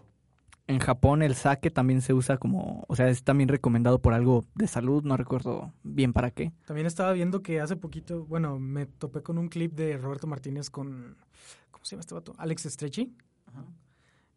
[0.68, 4.44] en Japón el sake también se usa como, o sea, es también recomendado por algo
[4.54, 6.52] de salud, no recuerdo bien para qué.
[6.66, 10.68] También estaba viendo que hace poquito, bueno, me topé con un clip de Roberto Martínez
[10.70, 11.16] con,
[11.70, 12.34] ¿cómo se llama este vato?
[12.38, 13.14] Alex Stretchy.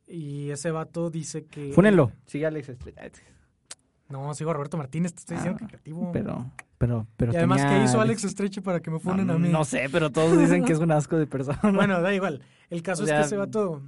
[0.07, 1.71] Y ese vato dice que...
[1.73, 2.11] Fúnenlo.
[2.25, 2.69] Sigue Alex.
[2.69, 2.93] este,
[4.09, 6.11] No, sigo a Roberto Martínez, te estoy diciendo Ah, que creativo.
[6.11, 9.29] Pero, pero, pero y además, tenía ¿qué hizo Alex- Stretchy para que me No, funen
[9.29, 9.49] a mí?
[9.49, 11.59] no sé, pero todos dicen que es un asco de persona.
[11.73, 12.41] Bueno, da igual.
[12.71, 13.81] El caso O es que ese vato...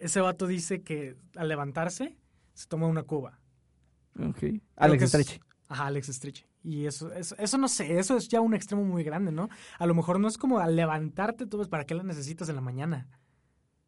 [0.00, 2.16] Ese vato dice que al levantarse
[2.54, 3.38] se toma una cuba.
[4.18, 4.38] Ok.
[4.38, 5.40] Creo Alex que es- Stretch.
[5.68, 6.44] Ajá, Alex Stretch.
[6.64, 9.48] Y eso, eso, eso no sé, eso es ya un extremo muy grande, ¿no?
[9.78, 12.56] A lo mejor no es como al levantarte, tú ves, ¿para qué la necesitas en
[12.56, 13.08] la mañana?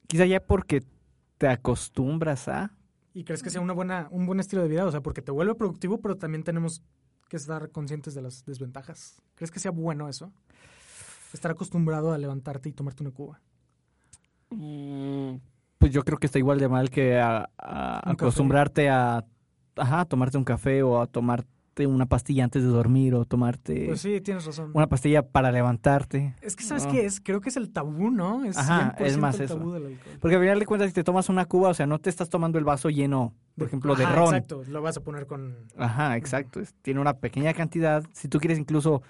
[0.07, 0.83] Quizá ya porque
[1.39, 2.75] te acostumbras a...
[3.15, 4.87] ¿Y crees que sea una buena, un buen estilo de vida?
[4.87, 6.83] O sea, porque te vuelve productivo, pero también tenemos
[7.29, 9.21] que estar conscientes de las desventajas.
[9.35, 10.33] ¿Crees que sea bueno eso?
[11.35, 13.41] estar acostumbrado a levantarte y tomarte una cuba?
[15.83, 18.13] Pues yo creo que está igual de mal que a, a Un café.
[18.13, 19.25] acostumbrarte a,
[19.75, 23.87] ajá, a tomarte un café o a tomarte una pastilla antes de dormir o tomarte
[23.87, 24.71] Pues sí, tienes razón.
[24.75, 26.37] una pastilla para levantarte.
[26.41, 26.93] Es que, ¿sabes No.
[26.93, 27.21] qué es?
[27.21, 28.45] Creo que es el tabú, ¿no?
[28.45, 29.57] Es Ajá, 100% es más el eso.
[29.57, 30.19] tabú del alcohol.
[30.21, 32.29] Porque al final de cuentas, si te tomas una cuba, o sea, no te estás
[32.29, 34.37] tomando el vaso lleno, por ejemplo, de ron.
[34.37, 36.61] Exacto, lo vas a poner con Ajá, exacto.
[36.61, 38.05] es- tiene una pequeña cantidad.
[38.13, 39.03] Si tú quieres incluso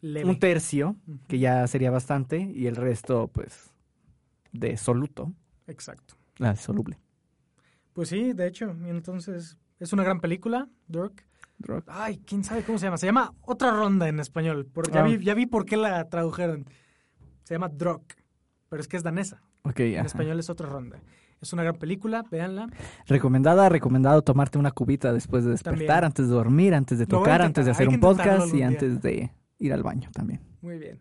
[0.00, 0.28] leve.
[0.28, 0.96] un tercio,
[1.28, 3.70] que ya sería bastante, y el resto, pues,
[4.52, 5.32] de soluto,
[5.70, 6.14] Exacto.
[6.36, 6.98] la soluble.
[7.92, 11.26] Pues sí, de hecho, entonces es una gran película, Dirk.
[11.58, 11.84] Drug.
[11.88, 12.96] Ay, quién sabe cómo se llama.
[12.96, 14.66] Se llama Otra Ronda en español.
[14.72, 15.04] Porque ya, Ah.
[15.06, 16.64] vi, ya vi por qué la tradujeron.
[17.44, 18.14] Se llama Druk,
[18.70, 19.42] pero es que es danesa.
[19.64, 20.06] Ok, En ajá.
[20.06, 21.02] español es Otra Ronda.
[21.42, 22.68] Es una gran película, véanla.
[23.06, 26.04] Recomendada, recomendado tomarte una cubita después de despertar, También.
[26.04, 28.66] antes de dormir, antes de tocar, intentar, antes de hacer un podcast y día.
[28.66, 30.40] antes de ir al baño también.
[30.62, 30.98] Muy bien.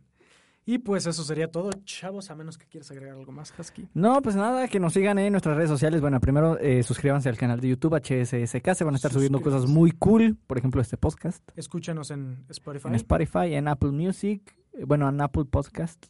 [0.72, 3.88] Y pues eso sería todo, chavos, a menos que quieras agregar algo más, Husky.
[3.96, 6.00] No, pues nada, que nos sigan en nuestras redes sociales.
[6.00, 9.66] Bueno, primero eh, suscríbanse al canal de YouTube HSSK, se van a estar subiendo cosas
[9.66, 12.88] muy cool, por ejemplo este podcast, Escúchanos en Spotify.
[12.90, 16.06] en Spotify, en Apple Music, eh, bueno, en Apple Podcast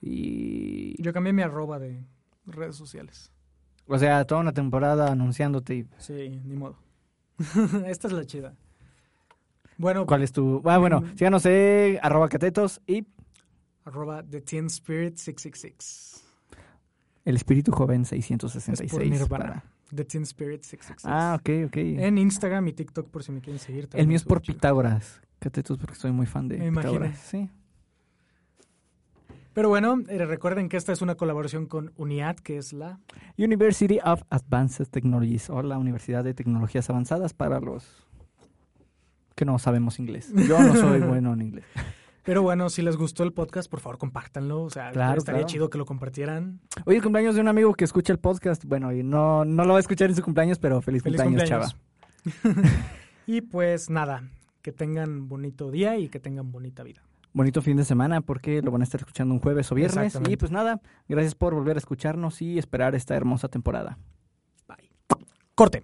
[0.00, 1.00] y...
[1.02, 2.02] Yo cambié mi arroba de
[2.46, 3.30] redes sociales.
[3.88, 5.74] O sea, toda una temporada anunciándote.
[5.74, 6.78] y- Sí, ni modo.
[7.86, 8.54] Esta es la chida.
[9.78, 10.62] Bueno, ¿Cuál es tu...?
[10.64, 11.16] Ah, bueno, Mm.
[11.16, 13.02] síganos en arroba catetos y
[13.84, 16.22] arroba The Teen Spirit 666.
[17.24, 19.10] el espíritu joven Es por 666.
[19.10, 19.28] Nirvana.
[19.44, 19.64] para-
[19.94, 21.04] The Teen Spirit 666.
[21.06, 21.76] Ah, ok, ok.
[21.76, 23.88] En Instagram y TikTok por si me quieren seguir.
[23.92, 24.40] El mío es por.
[24.40, 25.20] Pitágoras.
[25.38, 26.70] Catetos porque soy muy fan de Me.
[26.70, 27.18] Pitágoras.
[27.18, 27.50] Sí.
[29.52, 33.00] Pero bueno, eh, recuerden que esta es una colaboración con UNIAD, que es la...
[33.36, 38.06] University of Advanced Technologies o la Universidad de Tecnologías Avanzadas para los
[39.34, 40.32] que no sabemos inglés.
[40.48, 41.64] Yo no soy bueno en inglés.
[42.24, 44.62] Pero bueno, si les gustó el podcast, por favor, compártanlo.
[44.62, 45.52] O sea, Claro, estaría claro.
[45.52, 46.60] chido que lo compartieran.
[46.84, 48.64] Hoy es cumpleaños de un amigo que escucha el podcast.
[48.64, 51.74] Bueno, y no, no lo va a escuchar en su cumpleaños, pero feliz, Feliz cumpleaños,
[52.24, 52.54] cumpleaños.
[52.54, 52.70] chava.
[53.26, 54.22] y pues nada,
[54.62, 57.02] que tengan bonito día y que tengan bonita vida.
[57.32, 60.16] Bonito fin de semana porque lo van a estar escuchando un jueves o viernes.
[60.28, 63.98] Y pues nada, gracias por volver a escucharnos y esperar esta hermosa temporada.
[64.68, 64.90] Bye.
[65.54, 65.82] Corte.